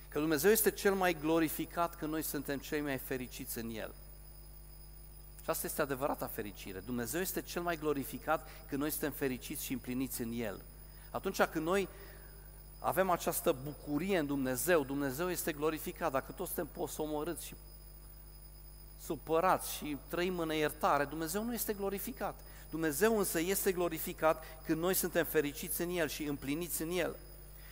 [0.09, 3.95] că Dumnezeu este cel mai glorificat, că noi suntem cei mai fericiți în El.
[5.43, 6.79] Și asta este adevărata fericire.
[6.79, 10.61] Dumnezeu este cel mai glorificat când noi suntem fericiți și împliniți în El.
[11.11, 11.89] Atunci când noi
[12.79, 16.13] avem această bucurie în Dumnezeu, Dumnezeu este glorificat.
[16.13, 17.55] Dacă toți suntem posomorâți și
[19.05, 22.35] supărați și trăim în iertare, Dumnezeu nu este glorificat.
[22.71, 27.17] Dumnezeu însă este glorificat când noi suntem fericiți în El și împliniți în El.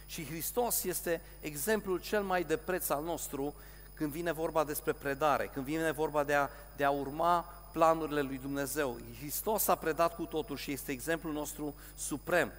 [0.06, 3.54] Și Hristos este exemplul cel mai de preț al nostru
[3.94, 7.40] când vine vorba despre predare, când vine vorba de a, de a urma
[7.72, 8.96] planurile lui Dumnezeu.
[9.18, 12.52] Hristos a predat cu totul și este exemplul nostru suprem.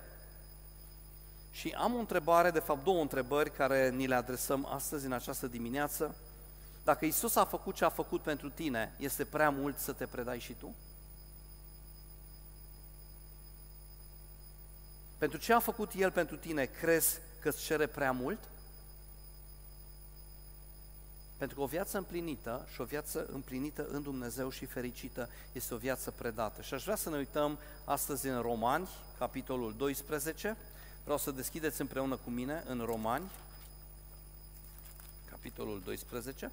[1.51, 5.47] Și am o întrebare, de fapt două întrebări care ni le adresăm astăzi în această
[5.47, 6.15] dimineață.
[6.83, 10.39] Dacă Isus a făcut ce a făcut pentru tine, este prea mult să te predai
[10.39, 10.75] și tu?
[15.17, 18.39] Pentru ce a făcut El pentru tine, crezi că îți cere prea mult?
[21.37, 25.77] Pentru că o viață împlinită și o viață împlinită în Dumnezeu și fericită este o
[25.77, 26.61] viață predată.
[26.61, 30.57] Și aș vrea să ne uităm astăzi în Romani, capitolul 12.
[31.03, 33.31] Vreau să deschideți împreună cu mine în Romani,
[35.29, 36.51] capitolul 12.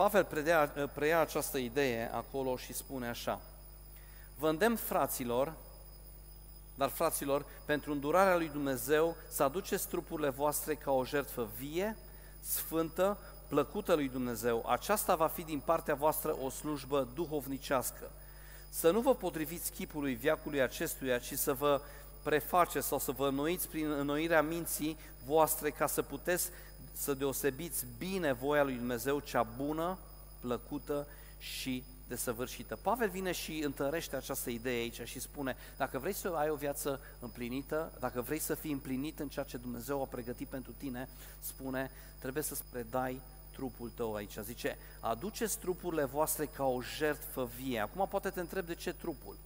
[0.00, 3.40] Pavel predea, preia această idee acolo și spune așa.
[4.38, 5.52] Vă îndemn, fraților,
[6.74, 11.96] dar, fraților, pentru îndurarea lui Dumnezeu, să aduceți trupurile voastre ca o jertfă vie,
[12.40, 14.64] sfântă, plăcută lui Dumnezeu.
[14.68, 18.10] Aceasta va fi din partea voastră o slujbă duhovnicească.
[18.68, 21.80] Să nu vă potriviți chipului viacului acestuia, ci să vă
[22.22, 26.50] prefaceți sau să vă înnoiți prin înnoirea minții voastre ca să puteți
[26.92, 29.98] să deosebiți bine voia lui Dumnezeu, cea bună,
[30.40, 31.06] plăcută
[31.38, 32.76] și desăvârșită.
[32.76, 37.00] Pavel vine și întărește această idee aici și spune, dacă vrei să ai o viață
[37.20, 41.90] împlinită, dacă vrei să fii împlinit în ceea ce Dumnezeu a pregătit pentru tine, spune,
[42.18, 43.20] trebuie să-ți predai
[43.52, 44.36] trupul tău aici.
[44.42, 47.78] Zice, aduceți trupurile voastre ca o jertfă vie.
[47.78, 49.36] Acum poate te întreb de ce trupul?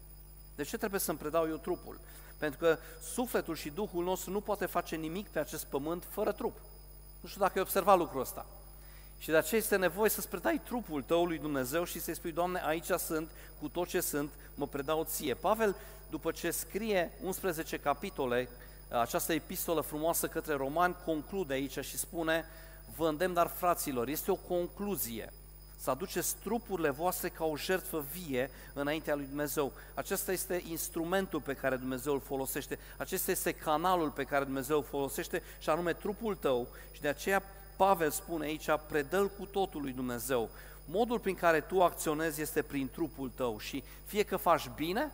[0.55, 2.01] De ce trebuie să-mi predau eu trupul?
[2.39, 6.61] Pentru că sufletul și Duhul nostru nu poate face nimic pe acest pământ fără trup.
[7.25, 8.47] Nu știu dacă ai observat lucrul ăsta.
[9.19, 12.63] Și de aceea este nevoie să-ți predai trupul tău lui Dumnezeu și să-i spui, Doamne,
[12.65, 15.35] aici sunt, cu tot ce sunt, mă predau ție.
[15.35, 15.77] Pavel,
[16.11, 18.49] după ce scrie 11 capitole,
[18.89, 22.45] această epistolă frumoasă către romani, conclude aici și spune,
[22.97, 25.33] vă îndemn, dar fraților, este o concluzie,
[25.85, 29.73] să aduceți trupurile voastre ca o jertfă vie înaintea lui Dumnezeu.
[29.95, 34.85] Acesta este instrumentul pe care Dumnezeu îl folosește, acesta este canalul pe care Dumnezeu îl
[34.85, 37.43] folosește și anume trupul tău și de aceea
[37.77, 40.51] Pavel spune aici, predă cu totul lui Dumnezeu.
[40.85, 45.13] Modul prin care tu acționezi este prin trupul tău și fie că faci bine,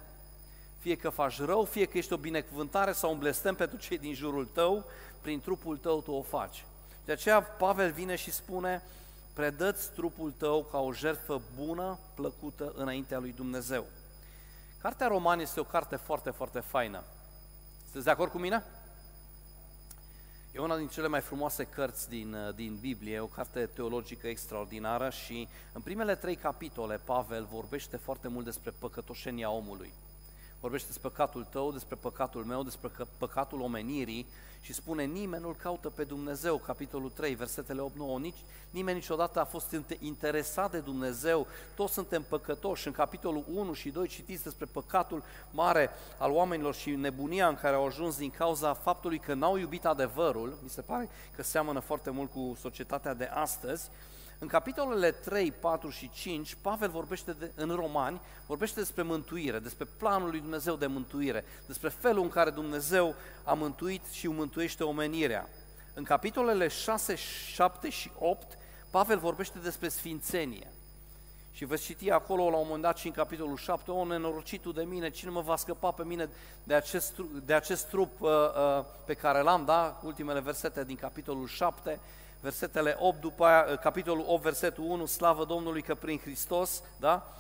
[0.79, 4.15] fie că faci rău, fie că ești o binecuvântare sau un blestem pentru cei din
[4.15, 4.85] jurul tău,
[5.21, 6.65] prin trupul tău tu o faci.
[7.05, 8.83] De aceea Pavel vine și spune,
[9.41, 13.87] predă-ți trupul tău ca o jertfă bună, plăcută înaintea lui Dumnezeu.
[14.81, 17.03] Cartea Roman este o carte foarte, foarte faină.
[17.83, 18.65] Sunteți de acord cu mine?
[20.53, 25.11] E una din cele mai frumoase cărți din, uh, din Biblie, o carte teologică extraordinară
[25.11, 29.93] și în primele trei capitole Pavel vorbește foarte mult despre păcătoșenia omului.
[30.61, 34.27] Vorbește despre păcatul tău, despre păcatul meu, despre păcatul omenirii
[34.61, 37.83] și spune nimeni nu-L caută pe Dumnezeu, capitolul 3, versetele
[38.19, 38.37] 8-9, nici,
[38.71, 42.87] nimeni niciodată a fost interesat de Dumnezeu, toți suntem păcătoși.
[42.87, 47.77] În capitolul 1 și 2 citiți despre păcatul mare al oamenilor și nebunia în care
[47.77, 52.11] au ajuns din cauza faptului că n-au iubit adevărul, mi se pare că seamănă foarte
[52.11, 53.89] mult cu societatea de astăzi,
[54.43, 59.87] în capitolele 3, 4 și 5, Pavel vorbește de, în Romani, vorbește despre mântuire, despre
[59.99, 65.49] planul lui Dumnezeu de mântuire, despre felul în care Dumnezeu a mântuit și mântuiește omenirea.
[65.95, 68.59] În capitolele 6, 7 și 8,
[68.91, 70.73] Pavel vorbește despre sfințenie.
[71.53, 74.83] Și veți citi acolo la un moment dat și în capitolul 7, o nenorocitul de
[74.83, 76.29] mine, cine mă va scăpa pe mine
[76.65, 80.01] de acest, de acest trup uh, uh, pe care l-am, da?
[80.05, 82.01] Ultimele versete din capitolul 7
[82.41, 87.35] versetele 8, după aia, capitolul 8, versetul 1, slavă Domnului că prin Hristos, da?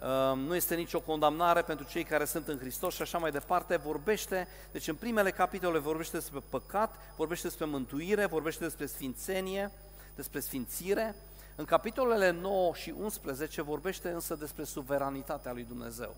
[0.00, 3.76] Ehm, nu este nicio condamnare pentru cei care sunt în Hristos și așa mai departe,
[3.76, 9.70] vorbește, deci în primele capitole vorbește despre păcat, vorbește despre mântuire, vorbește despre sfințenie,
[10.14, 11.14] despre sfințire,
[11.56, 16.16] în capitolele 9 și 11 vorbește însă despre suveranitatea lui Dumnezeu.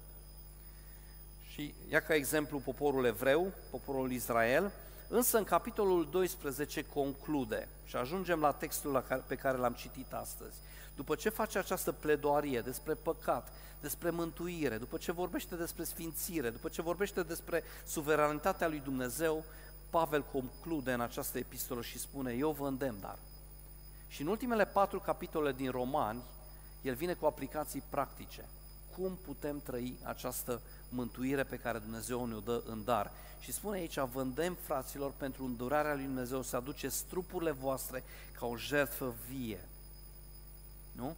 [1.50, 4.72] Și ia ca exemplu poporul evreu, poporul Israel,
[5.08, 10.56] Însă în capitolul 12 conclude și ajungem la textul pe care l-am citit astăzi.
[10.96, 16.68] După ce face această pledoarie despre păcat, despre mântuire, după ce vorbește despre sfințire, după
[16.68, 19.44] ce vorbește despre suveranitatea lui Dumnezeu,
[19.90, 23.18] Pavel conclude în această epistolă și spune, eu vă îndemn, dar.
[24.08, 26.22] Și în ultimele patru capitole din Romani,
[26.82, 28.44] el vine cu aplicații practice.
[29.00, 33.12] Cum putem trăi această mântuire pe care Dumnezeu ne-o dă în dar.
[33.40, 38.04] Și spune aici, vă îndemn, fraților, pentru îndurarea lui Dumnezeu să aduceți trupurile voastre
[38.38, 39.68] ca o jertfă vie.
[40.92, 41.16] Nu?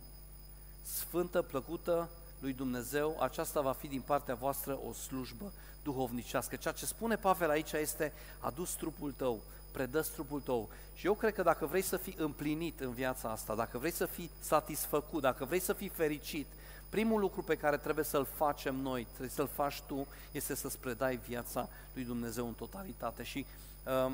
[0.82, 6.56] Sfântă, plăcută lui Dumnezeu, aceasta va fi din partea voastră o slujbă duhovnicească.
[6.56, 10.68] Ceea ce spune Pavel aici este, adus trupul tău, predă trupul tău.
[10.94, 14.06] Și eu cred că dacă vrei să fii împlinit în viața asta, dacă vrei să
[14.06, 16.46] fii satisfăcut, dacă vrei să fii fericit,
[16.90, 21.20] primul lucru pe care trebuie să-l facem noi, trebuie să-l faci tu, este să-ți predai
[21.26, 23.22] viața lui Dumnezeu în totalitate.
[23.22, 23.46] Și
[24.06, 24.12] uh,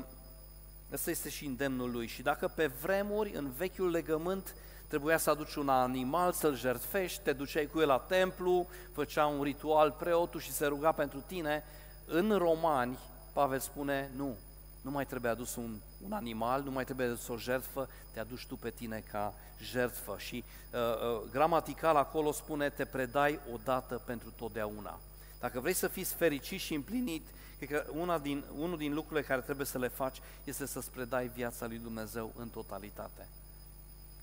[0.93, 2.07] ăsta este și îndemnul lui.
[2.07, 4.55] Și dacă pe vremuri, în vechiul legământ,
[4.87, 9.43] trebuia să aduci un animal, să-l jertfești, te duceai cu el la templu, făcea un
[9.43, 11.63] ritual preotul și se ruga pentru tine,
[12.05, 12.97] în Romani,
[13.33, 14.35] Pavel spune, nu,
[14.81, 18.45] nu mai trebuie adus un, un animal, nu mai trebuie adus o jertfă, te aduci
[18.45, 20.15] tu pe tine ca jertfă.
[20.17, 24.99] Și uh, uh, gramatical acolo spune, te predai odată pentru totdeauna.
[25.39, 29.41] Dacă vrei să fiți fericit și împlinit, cred că una din, unul din lucrurile care
[29.41, 33.27] trebuie să le faci este să-ți predai viața lui Dumnezeu în totalitate.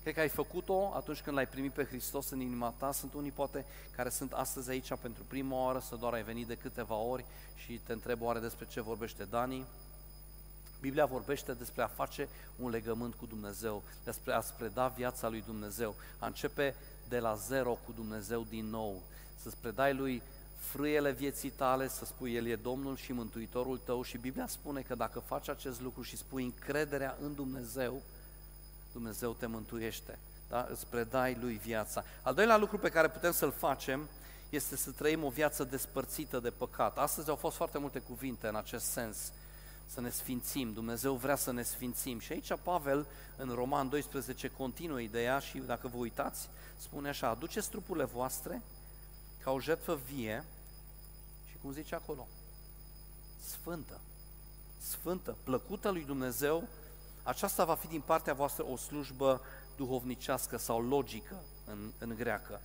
[0.01, 2.91] Cred că ai făcut-o atunci când l-ai primit pe Hristos în inima ta.
[2.91, 6.55] Sunt unii poate care sunt astăzi aici pentru prima oară, să doar ai venit de
[6.55, 9.65] câteva ori și te întreb oare despre ce vorbește Dani.
[10.85, 15.95] Biblia vorbește despre a face un legământ cu Dumnezeu, despre a-ți preda viața lui Dumnezeu,
[16.19, 16.75] a începe
[17.07, 19.01] de la zero cu Dumnezeu din nou,
[19.35, 20.21] să-ți predai lui
[20.55, 24.95] frâiele vieții tale, să spui El e Domnul și Mântuitorul tău și Biblia spune că
[24.95, 28.01] dacă faci acest lucru și spui încrederea în Dumnezeu,
[28.91, 30.19] Dumnezeu te mântuiește,
[30.49, 30.67] da?
[30.71, 32.03] îți predai Lui viața.
[32.21, 34.09] Al doilea lucru pe care putem să-l facem
[34.49, 36.97] este să trăim o viață despărțită de păcat.
[36.97, 39.31] Astăzi au fost foarte multe cuvinte în acest sens,
[39.85, 42.19] să ne sfințim, Dumnezeu vrea să ne sfințim.
[42.19, 43.05] Și aici Pavel,
[43.37, 48.61] în Roman 12, continuă ideea și dacă vă uitați, spune așa, aduceți trupurile voastre
[49.43, 50.45] ca o jertfă vie
[51.49, 52.27] și cum zice acolo,
[53.39, 53.99] sfântă,
[54.77, 56.67] sfântă, plăcută lui Dumnezeu,
[57.23, 59.41] aceasta va fi din partea voastră o slujbă
[59.75, 62.61] duhovnicească sau logică în, în greacă.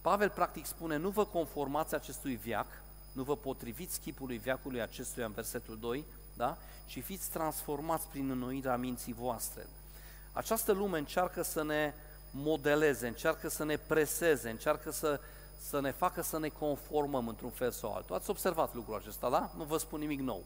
[0.00, 2.66] Pavel practic spune, nu vă conformați acestui viac,
[3.12, 6.04] nu vă potriviți chipului viacului acestuia în versetul 2,
[6.40, 6.56] da?
[6.86, 9.66] ci fiți transformați prin înnoirea minții voastre.
[10.32, 11.94] Această lume încearcă să ne
[12.30, 15.20] modeleze, încearcă să ne preseze, încearcă să,
[15.60, 18.14] să ne facă să ne conformăm într-un fel sau altul.
[18.14, 19.50] Ați observat lucrul acesta, da?
[19.56, 20.44] Nu vă spun nimic nou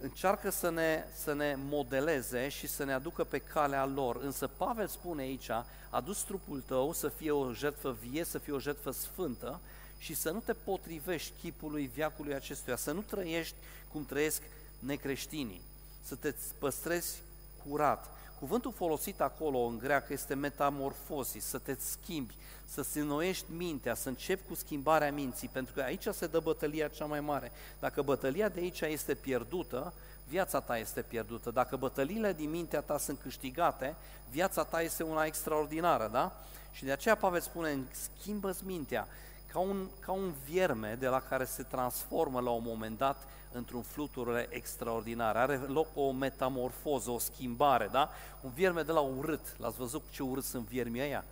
[0.00, 4.16] încearcă să ne, să ne modeleze și să ne aducă pe calea lor.
[4.22, 5.50] Însă Pavel spune aici,
[5.90, 9.60] adus trupul tău să fie o jertfă vie, să fie o jertfă sfântă
[10.04, 13.54] și să nu te potrivești chipului viacului acestuia, să nu trăiești
[13.92, 14.42] cum trăiesc
[14.78, 15.60] necreștinii,
[16.02, 17.22] să te păstrezi
[17.66, 24.08] curat, Cuvântul folosit acolo în greacă este metamorfosis, să te schimbi, să-ți înnoiești mintea, să
[24.08, 27.52] începi cu schimbarea minții, pentru că aici se dă bătălia cea mai mare.
[27.80, 29.92] Dacă bătălia de aici este pierdută,
[30.28, 31.50] viața ta este pierdută.
[31.50, 33.94] Dacă bătăliile din mintea ta sunt câștigate,
[34.30, 36.44] viața ta este una extraordinară, da?
[36.72, 37.78] Și de aceea Pavel spune,
[38.18, 39.08] schimbă-ți mintea,
[39.54, 43.82] ca un, ca un vierme de la care se transformă la un moment dat într-un
[43.82, 45.36] fluture extraordinar.
[45.36, 48.10] Are loc o metamorfoză, o schimbare, da?
[48.40, 49.56] Un vierme de la urât.
[49.58, 51.24] L-ați văzut ce urât sunt viermii ăia?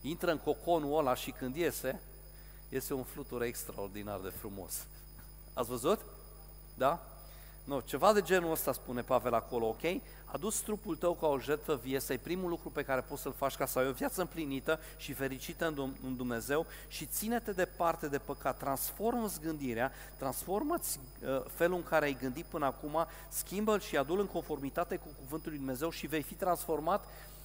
[0.00, 2.00] Intră în coconul ăla și când iese,
[2.68, 4.86] este un fluture extraordinar de frumos.
[5.52, 6.00] Ați văzut?
[6.74, 7.06] Da?
[7.64, 9.82] Nu, ceva de genul ăsta spune Pavel acolo, ok?
[10.34, 13.56] Adus trupul tău ca o jertfă vie, să primul lucru pe care poți să-l faci
[13.56, 15.66] ca să ai o viață împlinită și fericită
[16.02, 22.16] în Dumnezeu și ține-te departe de păcat, transformă-ți gândirea, transformă-ți uh, felul în care ai
[22.20, 26.34] gândit până acum, schimbă-l și adu-l în conformitate cu cuvântul lui Dumnezeu și vei fi
[26.34, 27.04] transformat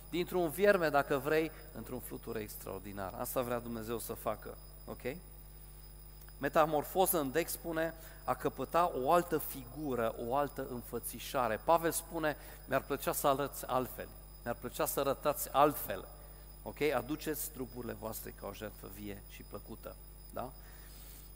[0.10, 3.14] dintr-un vierme, dacă vrei, într-un fluture extraordinar.
[3.18, 5.16] Asta vrea Dumnezeu să facă, ok?
[6.40, 11.60] Metamorfoză în Dex spune a căpăta o altă figură, o altă înfățișare.
[11.64, 14.08] Pavel spune, mi-ar plăcea să arăți altfel,
[14.44, 16.08] mi-ar plăcea să arătați altfel.
[16.64, 16.82] Ok?
[16.82, 19.96] Aduceți trupurile voastre ca o jertfă vie și plăcută.
[20.34, 20.52] Da?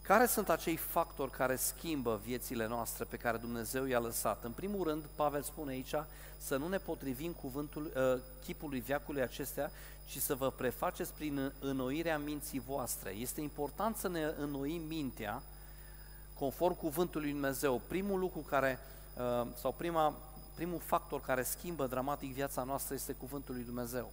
[0.04, 4.44] Care sunt acei factori care schimbă viețile noastre pe care Dumnezeu i-a lăsat?
[4.44, 5.94] În primul rând, Pavel spune aici
[6.38, 9.72] să nu ne potrivim cuvântul, uh, chipului viacului acestea,
[10.06, 13.10] ci să vă prefaceți prin înnoirea minții voastre.
[13.10, 15.44] Este important să ne înnoim mintea
[16.34, 17.82] conform cuvântului lui Dumnezeu.
[17.88, 18.80] Primul lucru care,
[19.18, 20.16] uh, sau prima,
[20.56, 24.12] primul factor care schimbă dramatic viața noastră este cuvântul lui Dumnezeu.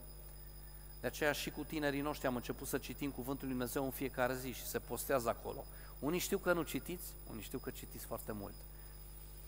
[1.00, 4.36] De aceea și cu tinerii noștri am început să citim Cuvântul Lui Dumnezeu în fiecare
[4.36, 5.64] zi și se postează acolo.
[5.98, 8.54] Unii știu că nu citiți, unii știu că citiți foarte mult.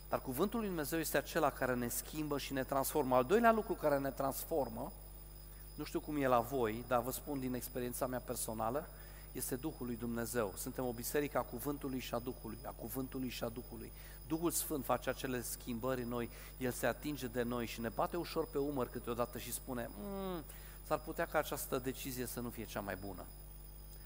[0.09, 3.17] Dar Cuvântul Lui Dumnezeu este acela care ne schimbă și ne transformă.
[3.17, 4.93] Al doilea lucru care ne transformă,
[5.75, 8.89] nu știu cum e la voi, dar vă spun din experiența mea personală,
[9.33, 10.53] este Duhul lui Dumnezeu.
[10.57, 13.93] Suntem o biserică a Cuvântului și a Duhului, a Cuvântului și a Duhului.
[14.27, 18.17] Duhul Sfânt face acele schimbări în noi, El se atinge de noi și ne bate
[18.17, 20.45] ușor pe umăr câteodată și spune, mm,
[20.93, 23.25] s-ar putea ca această decizie să nu fie cea mai bună.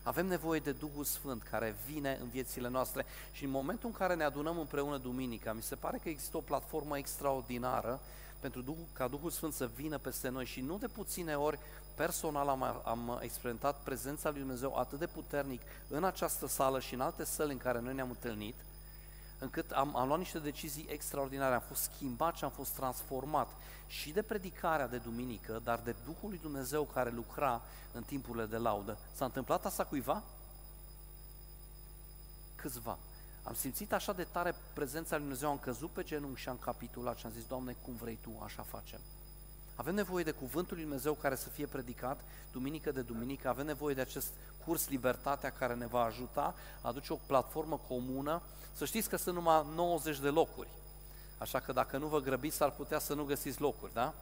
[0.02, 4.14] Avem nevoie de Duhul Sfânt care vine în viețile noastre și în momentul în care
[4.14, 8.00] ne adunăm împreună duminica, mi se pare că există o platformă extraordinară
[8.40, 11.58] pentru Duhul, ca Duhul Sfânt să vină peste noi și nu de puține ori
[11.94, 17.00] personal am, am experimentat prezența lui Dumnezeu atât de puternic în această sală și în
[17.00, 18.54] alte săli în care noi ne-am întâlnit,
[19.38, 23.48] încât am, am luat niște decizii extraordinare, am fost schimbat și am fost transformat
[23.86, 27.62] și de predicarea de duminică, dar de Duhul lui Dumnezeu care lucra
[27.92, 28.98] în timpurile de laudă.
[29.12, 30.22] S-a întâmplat asta cuiva?
[32.54, 32.98] Câțiva.
[33.42, 37.16] Am simțit așa de tare prezența lui Dumnezeu, am căzut pe genunchi și am capitulat
[37.16, 39.00] și am zis, Doamne, cum vrei Tu, așa facem.
[39.76, 42.20] Avem nevoie de cuvântul lui Dumnezeu care să fie predicat
[42.52, 44.28] duminică de duminică, avem nevoie de acest
[44.64, 48.42] curs Libertatea care ne va ajuta a aduce o platformă comună.
[48.72, 50.68] Să știți că sunt numai 90 de locuri,
[51.38, 54.14] așa că dacă nu vă grăbiți, ar putea să nu găsiți locuri, da?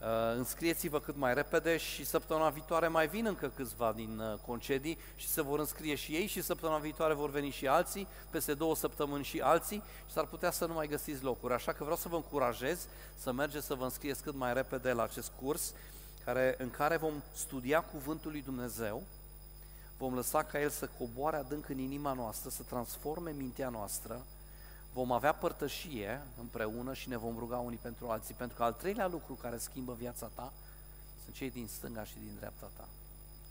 [0.00, 4.98] Uh, înscrieți-vă cât mai repede și săptămâna viitoare mai vin încă câțiva din uh, concedii
[5.16, 8.76] și se vor înscrie și ei și săptămâna viitoare vor veni și alții, peste două
[8.76, 11.52] săptămâni și alții și s-ar putea să nu mai găsiți locuri.
[11.52, 12.86] Așa că vreau să vă încurajez
[13.16, 15.72] să mergeți să vă înscrieți cât mai repede la acest curs
[16.24, 19.02] care, în care vom studia Cuvântul lui Dumnezeu,
[19.98, 24.20] vom lăsa ca El să coboare adânc în inima noastră, să transforme mintea noastră,
[24.92, 29.08] vom avea părtășie împreună și ne vom ruga unii pentru alții, pentru că al treilea
[29.08, 30.52] lucru care schimbă viața ta
[31.24, 32.88] sunt cei din stânga și din dreapta ta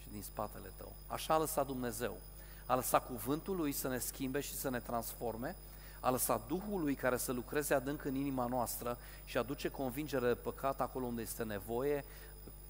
[0.01, 0.91] și din spatele tău.
[1.07, 2.17] Așa a lăsat Dumnezeu.
[2.65, 5.55] A lăsat cuvântul lui să ne schimbe și să ne transforme,
[5.99, 10.33] a lăsat Duhul lui care să lucreze adânc în inima noastră și aduce convingere de
[10.33, 12.05] păcat acolo unde este nevoie,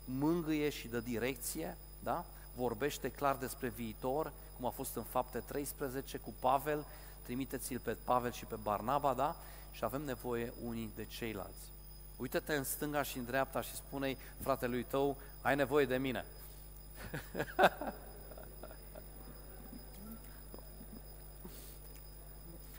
[0.06, 2.26] mângâie și dă direcție, da?
[2.56, 6.86] vorbește clar despre viitor, cum a fost în fapte 13 cu Pavel,
[7.30, 9.36] trimiteți-l pe Pavel și pe Barnaba, da?
[9.72, 11.72] Și avem nevoie unii de ceilalți.
[12.18, 16.26] Uită-te în stânga și în dreapta și spune-i fratelui tău, ai nevoie de mine.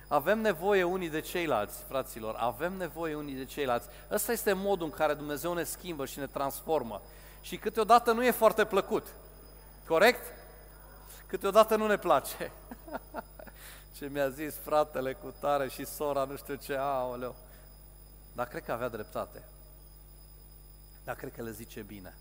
[0.08, 3.88] Avem nevoie unii de ceilalți, fraților, avem nevoie unii de ceilalți.
[4.10, 7.02] Ăsta este modul în care Dumnezeu ne schimbă și ne transformă.
[7.40, 9.06] Și câteodată nu e foarte plăcut.
[9.86, 10.32] Corect?
[11.26, 12.52] Câteodată nu ne place.
[13.92, 17.36] ce mi-a zis fratele cu tare și sora, nu știu ce, aoleu.
[18.34, 19.44] Dar cred că avea dreptate.
[21.04, 22.14] Dar cred că le zice bine.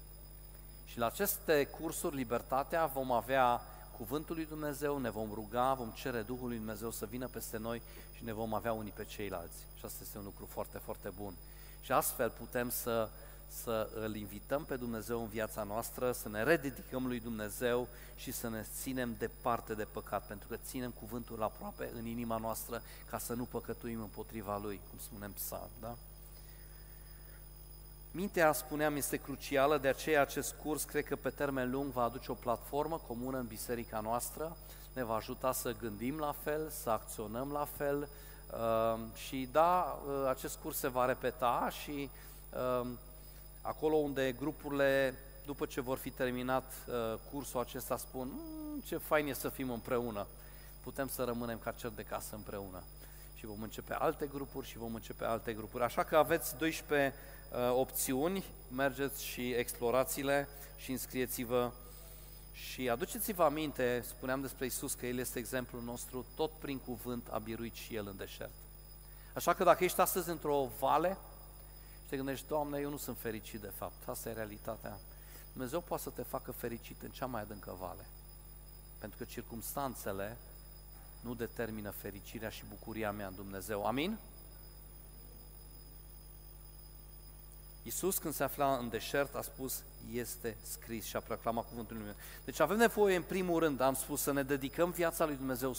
[0.85, 3.61] Și la aceste cursuri, Libertatea, vom avea
[3.99, 7.81] Cuvântul lui Dumnezeu, ne vom ruga, vom cere Duhul lui Dumnezeu să vină peste noi
[8.13, 9.57] și ne vom avea unii pe ceilalți.
[9.75, 11.33] Și asta este un lucru foarte, foarte bun.
[11.81, 13.09] Și astfel putem să
[13.49, 18.49] să îl invităm pe Dumnezeu în viața noastră, să ne rededicăm lui Dumnezeu și să
[18.49, 23.33] ne ținem departe de păcat, pentru că ținem cuvântul aproape în inima noastră ca să
[23.33, 25.95] nu păcătuim împotriva lui, cum spunem psalm, da?
[28.11, 32.31] Mintea, spuneam, este crucială, de aceea acest curs cred că pe termen lung va aduce
[32.31, 34.57] o platformă comună în biserica noastră,
[34.93, 38.09] ne va ajuta să gândim la fel, să acționăm la fel
[38.51, 42.09] uh, și da, uh, acest curs se va repeta și
[42.53, 42.87] uh,
[43.69, 49.27] acolo unde grupurile, după ce vor fi terminat uh, cursul acesta, spun mmm, ce fain
[49.27, 50.27] e să fim împreună,
[50.83, 52.83] putem să rămânem ca cer de casă împreună.
[53.35, 55.83] Și vom începe alte grupuri și vom începe alte grupuri.
[55.83, 57.13] Așa că aveți 12
[57.51, 58.45] uh, opțiuni,
[58.75, 61.71] mergeți și explorați-le și înscrieți-vă
[62.51, 67.37] și aduceți-vă aminte, spuneam despre Isus că El este exemplul nostru, tot prin cuvânt a
[67.37, 68.53] biruit și El în deșert.
[69.33, 71.17] Așa că dacă ești astăzi într-o vale,
[72.09, 74.97] te gândești, Doamne, eu nu sunt fericit de fapt, asta e realitatea.
[75.51, 78.05] Dumnezeu poate să te facă fericit în cea mai adâncă vale.
[78.99, 80.37] Pentru că circumstanțele
[81.21, 83.85] nu determină fericirea și bucuria mea în Dumnezeu.
[83.85, 84.17] Amin?
[87.83, 92.05] Iisus când se afla în deșert a spus, este scris și a proclamat cuvântul lui
[92.05, 92.23] Dumnezeu.
[92.45, 95.75] Deci avem nevoie în primul rând, am spus, să ne dedicăm viața lui Dumnezeu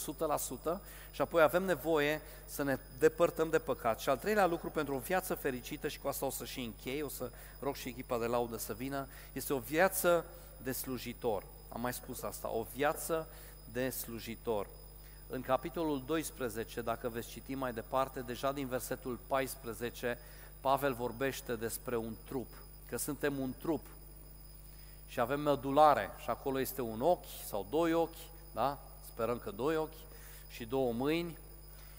[0.77, 0.81] 100%
[1.11, 4.01] și apoi avem nevoie să ne depărtăm de păcat.
[4.01, 7.03] Și al treilea lucru pentru o viață fericită și cu asta o să și închei,
[7.03, 7.31] o să
[7.61, 10.25] rog și echipa de laudă să vină, este o viață
[10.63, 11.45] de slujitor.
[11.69, 13.29] Am mai spus asta, o viață
[13.73, 14.67] de slujitor.
[15.29, 20.19] În capitolul 12, dacă veți citi mai departe, deja din versetul 14,
[20.61, 22.49] Pavel vorbește despre un trup,
[22.89, 23.87] că suntem un trup
[25.07, 28.17] și avem mădulare și acolo este un ochi sau doi ochi,
[28.55, 28.79] da?
[29.07, 29.99] Sperăm că doi ochi
[30.51, 31.39] și două mâini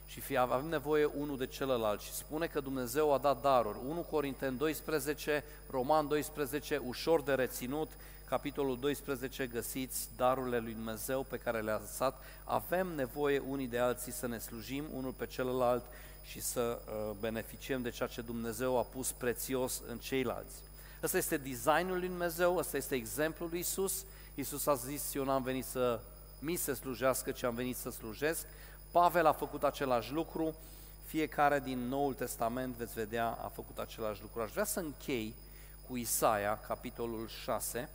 [0.05, 3.77] și fie, avem nevoie unul de celălalt și spune că Dumnezeu a dat daruri.
[3.87, 7.91] 1 Corinteni 12, Roman 12, ușor de reținut,
[8.25, 12.23] capitolul 12 găsiți darurile lui Dumnezeu pe care le-a lăsat.
[12.43, 15.83] Avem nevoie unii de alții să ne slujim unul pe celălalt
[16.23, 20.55] și să uh, beneficiem de ceea ce Dumnezeu a pus prețios în ceilalți.
[21.03, 24.05] Ăsta este designul lui Dumnezeu, ăsta este exemplul lui Isus.
[24.35, 25.99] Isus a zis, eu n-am venit să
[26.39, 28.45] mi se slujească, ci am venit să slujesc.
[28.91, 30.55] Pavel a făcut același lucru,
[31.05, 34.41] fiecare din Noul Testament, veți vedea, a făcut același lucru.
[34.41, 35.35] Aș vrea să închei
[35.87, 37.89] cu Isaia, capitolul 6,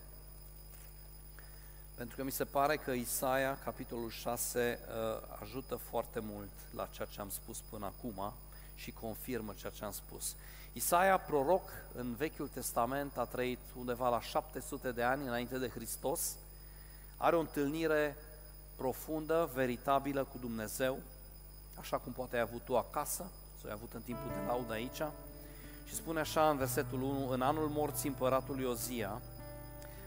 [1.97, 7.09] pentru că mi se pare că Isaia, capitolul 6, uh, ajută foarte mult la ceea
[7.11, 8.33] ce am spus până acum
[8.75, 10.35] și confirmă ceea ce am spus.
[10.73, 16.37] Isaia, proroc în Vechiul Testament, a trăit undeva la 700 de ani înainte de Hristos,
[17.17, 18.17] are o întâlnire
[18.77, 20.99] profundă, veritabilă cu Dumnezeu,
[21.75, 23.31] așa cum poate ai avut tu acasă,
[23.61, 25.03] sau ai avut în timpul de laudă aici,
[25.87, 29.21] și spune așa în versetul 1, în anul morții împăratului Ozia,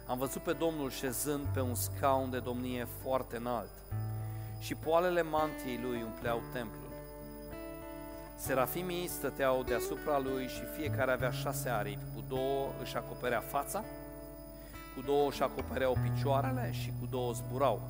[0.10, 3.72] am văzut pe Domnul șezând pe un scaun de domnie foarte înalt
[4.60, 6.90] și poalele mantiei lui umpleau templul.
[8.36, 13.84] Serafimii stăteau deasupra lui și fiecare avea șase aripi, cu două își acoperea fața,
[14.96, 17.82] cu două își acopereau picioarele și cu două zburau.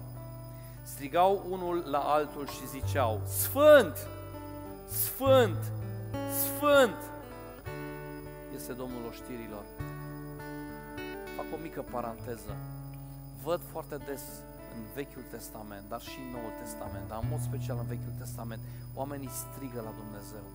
[0.84, 4.08] Strigau unul la altul și ziceau, Sfânt!
[4.88, 5.72] Sfânt!
[6.32, 7.12] Sfânt!
[8.56, 9.64] Este Domnul oștirilor.
[11.40, 12.54] Fac o mică paranteză.
[13.44, 14.24] Văd foarte des
[14.76, 18.62] în Vechiul Testament, dar și în Noul Testament, dar în mod special în Vechiul Testament,
[18.94, 20.46] oamenii strigă la Dumnezeu.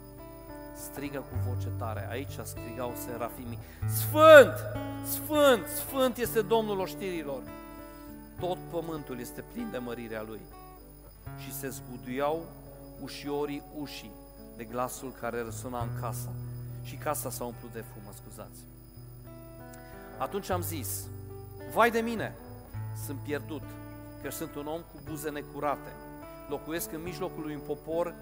[0.74, 2.06] Strigă cu voce tare.
[2.10, 3.58] Aici strigau serafimii,
[4.00, 4.56] Sfânt!
[5.16, 5.66] Sfânt!
[5.66, 7.42] Sfânt este Domnul oștirilor!
[8.40, 10.40] Tot pământul este plin de mărirea Lui.
[11.38, 12.42] Și se zguduiau
[13.00, 14.12] ușiorii ușii
[14.56, 16.32] de glasul care răsuna în casa.
[16.82, 18.73] Și casa s-a umplut de fum, scuzați.
[20.18, 21.06] Atunci am zis,
[21.72, 22.36] vai de mine,
[23.04, 23.62] sunt pierdut,
[24.22, 25.92] că sunt un om cu buze necurate.
[26.48, 28.14] Locuiesc în mijlocul lui un popor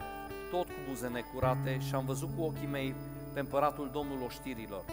[0.50, 2.94] tot cu buze necurate și am văzut cu ochii mei
[3.32, 4.84] pe împăratul Domnul oștirilor.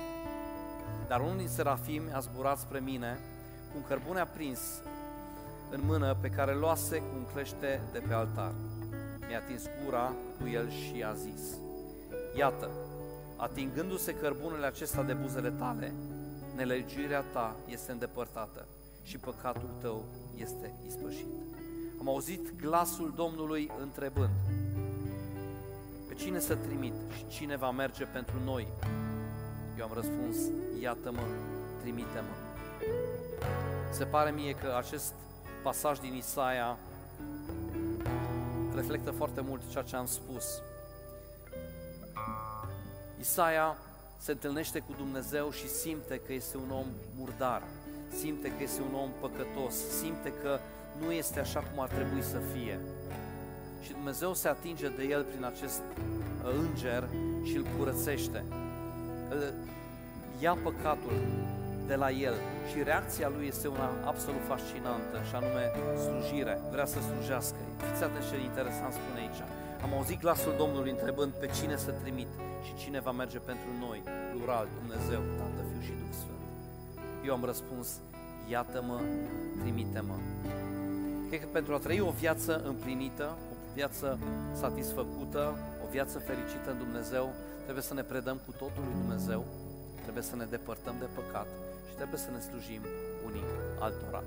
[1.08, 3.20] Dar unul din serafim a zburat spre mine
[3.72, 4.60] cu un cărbune aprins
[5.70, 8.54] în mână pe care luase cu un clește de pe altar.
[9.28, 11.42] Mi-a atins gura cu el și a zis,
[12.38, 12.70] Iată,
[13.36, 15.94] atingându-se cărbunele acesta de buzele tale,
[16.60, 18.66] nelegiuirea ta este îndepărtată
[19.04, 20.04] și păcatul tău
[20.36, 21.28] este ispășit.
[22.00, 24.30] Am auzit glasul Domnului întrebând,
[26.08, 28.68] pe cine să trimit și cine va merge pentru noi?
[29.78, 30.38] Eu am răspuns,
[30.82, 31.22] iată-mă,
[31.82, 32.36] trimite-mă.
[33.92, 35.14] Se pare mie că acest
[35.64, 36.78] pasaj din Isaia
[38.76, 40.62] reflectă foarte mult ceea ce am spus.
[43.20, 43.78] Isaia
[44.20, 46.86] se întâlnește cu Dumnezeu și simte că este un om
[47.18, 47.64] murdar,
[48.20, 50.60] simte că este un om păcătos, simte că
[51.02, 52.80] nu este așa cum ar trebui să fie.
[53.82, 57.10] Și Dumnezeu se atinge de el prin acest uh, înger
[57.44, 58.44] și îl curățește.
[59.30, 59.54] Îl
[60.40, 61.18] ia păcatul
[61.88, 62.36] de la el
[62.70, 65.64] și reacția lui este una absolut fascinantă și anume
[66.06, 67.58] slujire, vrea să slujească.
[67.78, 69.42] Fiți atenți ce interesant spune aici.
[69.84, 72.28] Am auzit glasul Domnului întrebând pe cine să trimit
[72.66, 76.44] și cine va merge pentru noi, plural, Dumnezeu, Tată, Fiu și Duh Sfânt.
[77.26, 77.88] Eu am răspuns,
[78.50, 79.00] iată-mă,
[79.62, 80.18] trimite-mă.
[81.28, 84.20] Cred că pentru a trăi o viață împlinită, o viață
[84.54, 87.34] satisfăcută, o viață fericită în Dumnezeu,
[87.64, 89.46] trebuie să ne predăm cu totul lui Dumnezeu,
[90.02, 91.48] trebuie să ne depărtăm de păcat
[91.88, 92.82] și trebuie să ne slujim
[93.26, 93.46] unii
[93.80, 94.24] altora.